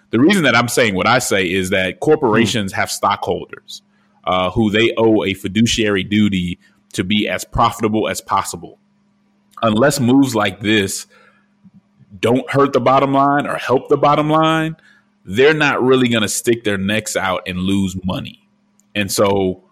The 0.09 0.19
reason 0.19 0.43
that 0.43 0.55
I'm 0.55 0.67
saying 0.67 0.95
what 0.95 1.07
I 1.07 1.19
say 1.19 1.49
is 1.49 1.69
that 1.69 1.99
corporations 2.01 2.73
have 2.73 2.91
stockholders 2.91 3.81
uh, 4.25 4.51
who 4.51 4.69
they 4.69 4.93
owe 4.97 5.23
a 5.23 5.33
fiduciary 5.33 6.03
duty 6.03 6.59
to 6.93 7.03
be 7.03 7.29
as 7.29 7.45
profitable 7.45 8.09
as 8.09 8.21
possible. 8.21 8.77
Unless 9.61 9.99
moves 9.99 10.35
like 10.35 10.59
this 10.59 11.07
don't 12.19 12.49
hurt 12.51 12.73
the 12.73 12.81
bottom 12.81 13.13
line 13.13 13.47
or 13.47 13.55
help 13.55 13.87
the 13.87 13.97
bottom 13.97 14.29
line, 14.29 14.75
they're 15.23 15.53
not 15.53 15.81
really 15.81 16.09
going 16.09 16.23
to 16.23 16.29
stick 16.29 16.63
their 16.63 16.77
necks 16.77 17.15
out 17.15 17.43
and 17.47 17.59
lose 17.59 17.95
money. 18.03 18.40
And 18.95 19.11
so 19.11 19.63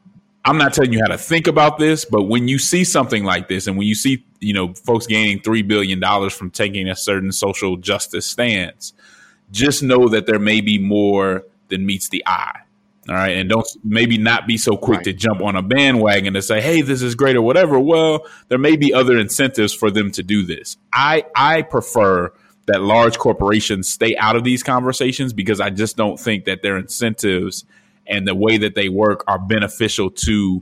I'm 0.45 0.57
not 0.57 0.73
telling 0.73 0.93
you 0.93 0.99
how 1.01 1.11
to 1.11 1.17
think 1.17 1.47
about 1.47 1.77
this, 1.77 2.05
but 2.05 2.23
when 2.23 2.47
you 2.47 2.57
see 2.57 2.83
something 2.83 3.23
like 3.23 3.47
this 3.47 3.67
and 3.67 3.77
when 3.77 3.87
you 3.87 3.95
see, 3.95 4.25
you 4.39 4.53
know, 4.53 4.73
folks 4.73 5.05
gaining 5.05 5.39
$3 5.41 5.67
billion 5.67 6.29
from 6.29 6.51
taking 6.51 6.87
a 6.87 6.95
certain 6.95 7.31
social 7.31 7.77
justice 7.77 8.25
stance, 8.25 8.93
just 9.51 9.83
know 9.83 10.07
that 10.09 10.25
there 10.25 10.39
may 10.39 10.61
be 10.61 10.77
more 10.77 11.43
than 11.67 11.85
meets 11.85 12.09
the 12.09 12.23
eye. 12.25 12.61
All 13.09 13.15
right. 13.15 13.37
And 13.37 13.49
don't 13.49 13.67
maybe 13.83 14.17
not 14.17 14.45
be 14.45 14.57
so 14.57 14.77
quick 14.77 14.97
right. 14.97 15.05
to 15.05 15.13
jump 15.13 15.41
on 15.41 15.55
a 15.55 15.63
bandwagon 15.63 16.35
to 16.35 16.41
say, 16.41 16.61
hey, 16.61 16.81
this 16.81 17.01
is 17.01 17.15
great 17.15 17.35
or 17.35 17.41
whatever. 17.41 17.79
Well, 17.79 18.25
there 18.49 18.59
may 18.59 18.75
be 18.75 18.93
other 18.93 19.17
incentives 19.17 19.73
for 19.73 19.89
them 19.89 20.11
to 20.11 20.21
do 20.21 20.43
this. 20.43 20.77
I 20.93 21.25
I 21.35 21.63
prefer 21.63 22.31
that 22.67 22.81
large 22.81 23.17
corporations 23.17 23.89
stay 23.89 24.15
out 24.17 24.35
of 24.35 24.43
these 24.43 24.61
conversations 24.61 25.33
because 25.33 25.59
I 25.59 25.71
just 25.71 25.97
don't 25.97 26.19
think 26.19 26.45
that 26.45 26.61
their 26.61 26.77
incentives 26.77 27.65
and 28.09 28.27
the 28.27 28.35
way 28.35 28.57
that 28.57 28.75
they 28.75 28.89
work 28.89 29.23
are 29.27 29.39
beneficial 29.39 30.09
to 30.09 30.61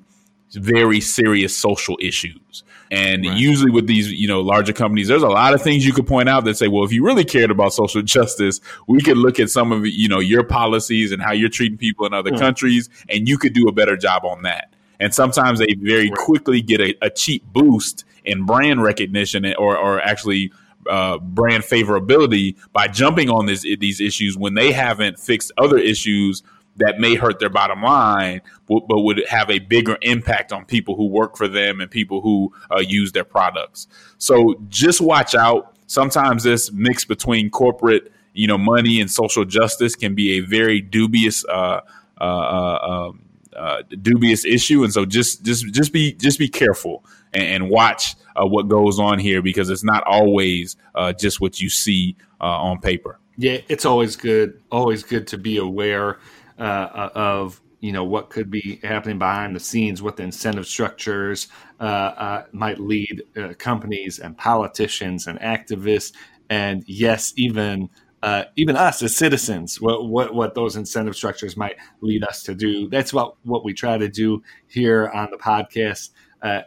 very 0.54 1.02
serious 1.02 1.58
social 1.58 1.98
issues. 2.02 2.64
And 2.90 3.26
right. 3.26 3.38
usually 3.38 3.72
with 3.72 3.88
these, 3.88 4.12
you 4.12 4.28
know, 4.28 4.42
larger 4.42 4.72
companies, 4.72 5.08
there's 5.08 5.24
a 5.24 5.28
lot 5.28 5.54
of 5.54 5.62
things 5.62 5.86
you 5.86 5.92
could 5.92 6.08
point 6.08 6.30
out 6.30 6.46
that 6.46 6.56
say, 6.56 6.68
well, 6.68 6.86
if 6.86 6.94
you 6.94 7.04
really 7.04 7.26
cared 7.26 7.52
about 7.52 7.74
social 7.74 8.02
justice, 8.04 8.62
we 8.88 9.02
could 9.02 9.18
look 9.18 9.40
at 9.40 9.50
some 9.50 9.72
of, 9.72 9.86
you 9.86 10.08
know, 10.08 10.20
your 10.20 10.44
policies 10.44 11.12
and 11.12 11.22
how 11.22 11.32
you're 11.32 11.50
treating 11.50 11.78
people 11.78 12.06
in 12.06 12.14
other 12.14 12.32
mm. 12.32 12.40
countries, 12.40 12.90
and 13.10 13.28
you 13.28 13.38
could 13.38 13.54
do 13.54 13.68
a 13.68 13.72
better 13.72 13.98
job 13.98 14.24
on 14.24 14.44
that. 14.44 14.74
And 15.00 15.14
sometimes 15.14 15.60
they 15.60 15.76
very 15.80 16.10
right. 16.10 16.18
quickly 16.18 16.62
get 16.62 16.82
a, 16.82 16.96
a, 17.06 17.10
cheap 17.10 17.44
boost 17.54 18.04
in 18.26 18.46
brand 18.46 18.82
recognition 18.82 19.46
or, 19.60 19.78
or 19.78 20.02
actually 20.02 20.52
uh, 20.90 21.20
brand 21.20 21.64
favorability 21.64 22.56
by 22.74 22.88
jumping 22.88 23.30
on 23.30 23.46
this, 23.46 23.62
these 23.62 24.02
issues 24.02 24.38
when 24.38 24.56
they 24.56 24.72
haven't 24.72 25.20
fixed 25.20 25.52
other 25.58 25.78
issues 25.78 26.42
that 26.78 27.00
may 27.00 27.16
hurt 27.16 27.40
their 27.40 27.50
bottom 27.50 27.82
line, 27.82 28.42
but, 28.68 28.88
but, 28.88 29.02
would 29.02 29.24
have 29.28 29.50
a 29.50 29.60
bigger 29.60 29.98
impact 30.02 30.52
on 30.52 30.66
people 30.66 30.96
who 30.96 31.08
work 31.08 31.36
for 31.36 31.48
them 31.48 31.82
and 31.82 31.90
people 31.90 32.22
who 32.22 32.54
uh, 32.72 32.80
use 32.80 33.12
their 33.12 33.24
products. 33.24 33.88
So 34.18 34.56
just 34.70 35.02
watch 35.02 35.36
out. 35.36 35.76
Sometimes 35.88 36.44
this 36.44 36.72
mix 36.72 37.06
between 37.06 37.50
corporate, 37.50 38.12
you 38.34 38.48
know, 38.48 38.58
money 38.58 39.02
and 39.02 39.10
social 39.10 39.46
justice 39.46 39.96
can 39.96 40.16
be 40.16 40.38
a 40.38 40.40
very 40.42 40.82
dubious, 40.82 41.46
uh, 41.46 41.82
uh, 42.20 42.24
uh 42.24 43.08
um, 43.10 43.22
uh 43.56 43.82
dubious 44.02 44.46
issue. 44.46 44.84
And 44.84 44.94
so 44.94 45.06
just 45.06 45.44
just 45.44 45.74
just 45.74 45.94
be 45.94 46.14
just 46.14 46.38
be 46.38 46.50
careful 46.50 47.06
and, 47.34 47.44
and 47.44 47.70
watch 47.70 48.16
uh, 48.36 48.46
what 48.46 48.68
goes 48.68 49.00
on 49.00 49.18
here 49.18 49.42
because 49.42 49.70
it's 49.70 49.84
not 49.84 50.04
always 50.04 50.76
just 51.18 51.40
what 51.40 51.60
you 51.62 51.70
see 51.70 52.16
on 52.42 52.80
paper. 52.80 53.20
Yeah, 53.38 53.60
it's 53.70 53.86
always 53.86 54.16
good, 54.16 54.62
always 54.72 55.04
good 55.04 55.28
to 55.28 55.38
be 55.38 55.58
aware 55.58 56.18
uh, 56.60 56.62
uh, 56.62 57.10
of 57.14 57.62
you 57.80 57.92
know 57.92 58.04
what 58.04 58.30
could 58.30 58.50
be 58.50 58.80
happening 58.84 59.20
behind 59.20 59.56
the 59.56 59.60
scenes, 59.60 60.02
what 60.02 60.18
the 60.18 60.24
incentive 60.24 60.66
structures 60.66 61.48
uh, 61.80 61.84
uh, 61.84 62.46
might 62.52 62.80
lead 62.80 63.22
uh, 63.38 63.54
companies 63.60 64.18
and 64.18 64.36
politicians 64.38 65.28
and 65.28 65.40
activists, 65.40 66.14
and 66.50 66.84
yes, 66.88 67.34
even 67.38 67.90
uh, 68.24 68.46
even 68.56 68.76
us 68.76 69.04
as 69.04 69.16
citizens, 69.16 69.80
what, 69.80 70.08
what 70.08 70.34
what 70.34 70.56
those 70.56 70.76
incentive 70.76 71.16
structures 71.16 71.56
might 71.56 71.76
lead 72.02 72.24
us 72.24 72.42
to 72.44 72.56
do. 72.56 72.90
That's 72.90 73.14
what 73.14 73.36
what 73.44 73.64
we 73.64 73.74
try 73.74 73.98
to 73.98 74.10
do 74.10 74.42
here 74.68 75.10
on 75.14 75.30
the 75.30 75.38
podcast 75.38 76.10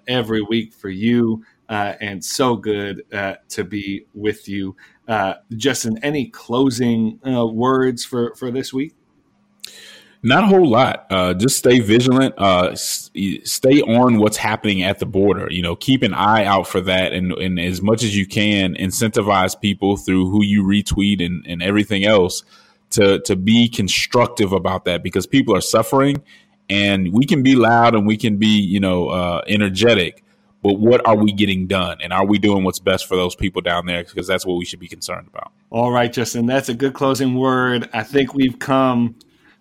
every 0.07 0.43
week 0.43 0.73
for 0.73 0.89
you. 0.89 1.45
and 1.69 2.25
so 2.25 2.55
good 2.55 3.03
to 3.49 3.65
be 3.65 4.07
with 4.15 4.49
you. 4.49 4.77
Justin, 5.57 5.99
any 6.05 6.29
closing 6.29 7.19
words 7.25 8.05
for, 8.05 8.35
for 8.37 8.53
this 8.53 8.73
week? 8.73 8.95
Not 10.23 10.45
a 10.45 10.47
whole 10.47 10.69
lot. 10.69 11.07
Uh, 11.09 11.33
just 11.33 11.57
stay 11.57 11.81
vigilant. 11.81 12.35
Uh, 12.37 12.75
stay 12.75 13.81
on 13.81 14.19
what's 14.19 14.37
happening 14.37 14.83
at 14.83 14.99
the 14.99 15.07
border. 15.07 15.49
You 15.51 15.63
know, 15.63 15.77
keep 15.77 16.03
an 16.03 16.13
eye 16.13 16.45
out 16.45 16.69
for 16.69 16.83
that, 16.83 17.15
and, 17.15 17.33
and 17.33 17.59
as 17.59 17.81
much 17.81 18.03
as 18.03 18.15
you 18.15 18.27
can, 18.27 18.75
incentivize 18.75 19.59
people 19.59 19.97
through 19.97 20.31
who 20.31 20.45
you 20.45 20.63
retweet 20.63 21.25
and, 21.25 21.47
and 21.47 21.63
everything 21.63 22.05
else 22.05 22.43
to 22.91 23.21
to 23.21 23.35
be 23.35 23.69
constructive 23.69 24.53
about 24.53 24.85
that 24.85 25.03
because 25.03 25.27
people 25.27 25.57
are 25.57 25.63
suffering, 25.63 26.23
and 26.69 27.15
we 27.15 27.25
can 27.25 27.43
be 27.43 27.57
loud 27.57 27.95
and 27.95 28.07
we 28.07 28.19
can 28.19 28.37
be 28.37 28.61
you 28.61 28.81
know 28.81 29.09
uh, 29.09 29.43
energetic, 29.47 30.23
but 30.63 30.75
what 30.75 31.07
are 31.09 31.17
we 31.17 31.33
getting 31.33 31.67
done, 31.67 31.97
and 32.03 32.13
are 32.13 32.27
we 32.27 32.39
doing 32.39 32.63
what's 32.63 32.79
best 32.79 33.07
for 33.07 33.17
those 33.17 33.35
people 33.35 33.63
down 33.63 33.87
there? 33.87 34.05
Because 34.05 34.27
that's 34.27 34.45
what 34.45 34.59
we 34.59 34.67
should 34.67 34.81
be 34.81 34.89
concerned 34.89 35.29
about. 35.29 35.51
All 35.71 35.91
right, 35.91 36.13
Justin, 36.13 36.45
that's 36.45 36.69
a 36.69 36.75
good 36.75 36.93
closing 36.93 37.37
word. 37.37 37.89
I 37.95 38.03
think 38.03 38.35
we've 38.35 38.59
come 38.59 39.15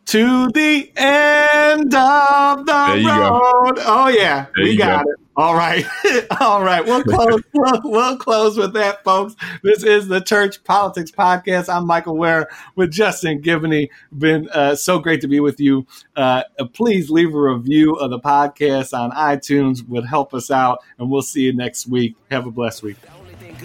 to 0.10 0.50
the 0.56 0.91
end 0.95 1.93
of 1.93 2.65
the 2.65 3.04
road. 3.06 3.76
Go. 3.76 3.84
Oh 3.86 4.08
yeah, 4.08 4.48
there 4.56 4.65
we 4.65 4.76
got 4.76 5.05
go. 5.05 5.12
it. 5.12 5.20
All 5.36 5.53
right, 5.53 5.86
all 6.41 6.64
right. 6.64 6.84
We'll 6.84 7.03
close. 7.05 7.41
we'll, 7.53 7.82
we'll, 7.84 8.18
close 8.18 8.57
with 8.57 8.74
that, 8.74 9.03
folks. 9.03 9.36
This 9.62 9.84
is 9.84 10.07
the 10.07 10.20
Church 10.20 10.64
Politics 10.64 11.12
Podcast. 11.12 11.72
I'm 11.72 11.86
Michael 11.86 12.18
Wear 12.18 12.49
with 12.76 12.91
Justin 12.91 13.39
Giboney. 13.43 13.89
Been 14.18 14.49
uh, 14.49 14.76
so 14.76 14.97
great 14.97 15.22
to 15.22 15.28
be 15.28 15.39
with 15.39 15.60
you. 15.60 15.86
Uh, 16.16 16.41
please 16.74 17.12
leave 17.12 17.36
a 17.36 17.39
review 17.39 17.93
of 17.93 18.10
the 18.10 18.20
podcast 18.20 18.97
on 18.97 19.12
iTunes. 19.12 19.88
Would 19.88 20.05
help 20.05 20.34
us 20.34 20.49
out, 20.49 20.80
and 20.97 21.12
we'll 21.12 21.22
see 21.22 21.41
you 21.41 21.53
next 21.53 21.86
week. 21.86 22.16
Have 22.32 22.47
a 22.47 22.51
blessed 22.51 22.82
week. 22.82 22.97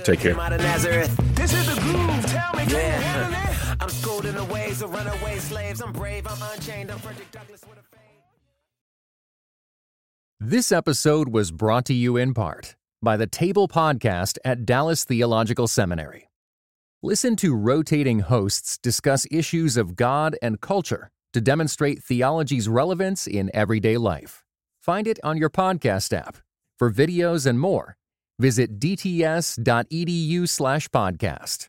Take 0.02 0.20
care. 0.20 0.34
I'm 3.84 3.90
schooled 3.90 4.24
in 4.24 4.34
the 4.34 4.44
ways 4.44 4.80
of 4.80 4.94
runaway 4.94 5.38
slaves. 5.38 5.82
I'm 5.82 5.92
brave, 5.92 6.26
I'm 6.26 6.42
unchained. 6.54 6.90
I'm 6.90 6.98
Frederick 7.00 7.30
Douglass 7.30 7.60
with 7.68 7.76
a. 7.76 7.82
This 10.40 10.72
episode 10.72 11.28
was 11.28 11.50
brought 11.50 11.84
to 11.86 11.92
you 11.92 12.16
in 12.16 12.32
part 12.32 12.76
by 13.02 13.18
the 13.18 13.26
Table 13.26 13.68
Podcast 13.68 14.38
at 14.42 14.64
Dallas 14.64 15.04
Theological 15.04 15.68
Seminary. 15.68 16.30
Listen 17.02 17.36
to 17.36 17.54
rotating 17.54 18.20
hosts 18.20 18.78
discuss 18.78 19.26
issues 19.30 19.76
of 19.76 19.96
God 19.96 20.34
and 20.40 20.62
culture 20.62 21.10
to 21.34 21.42
demonstrate 21.42 22.02
theology's 22.02 22.70
relevance 22.70 23.26
in 23.26 23.50
everyday 23.52 23.98
life. 23.98 24.44
Find 24.80 25.06
it 25.06 25.20
on 25.22 25.36
your 25.36 25.50
podcast 25.50 26.16
app. 26.16 26.38
For 26.78 26.90
videos 26.90 27.44
and 27.44 27.60
more, 27.60 27.98
visit 28.38 28.80
dts.edu/podcast. 28.80 31.68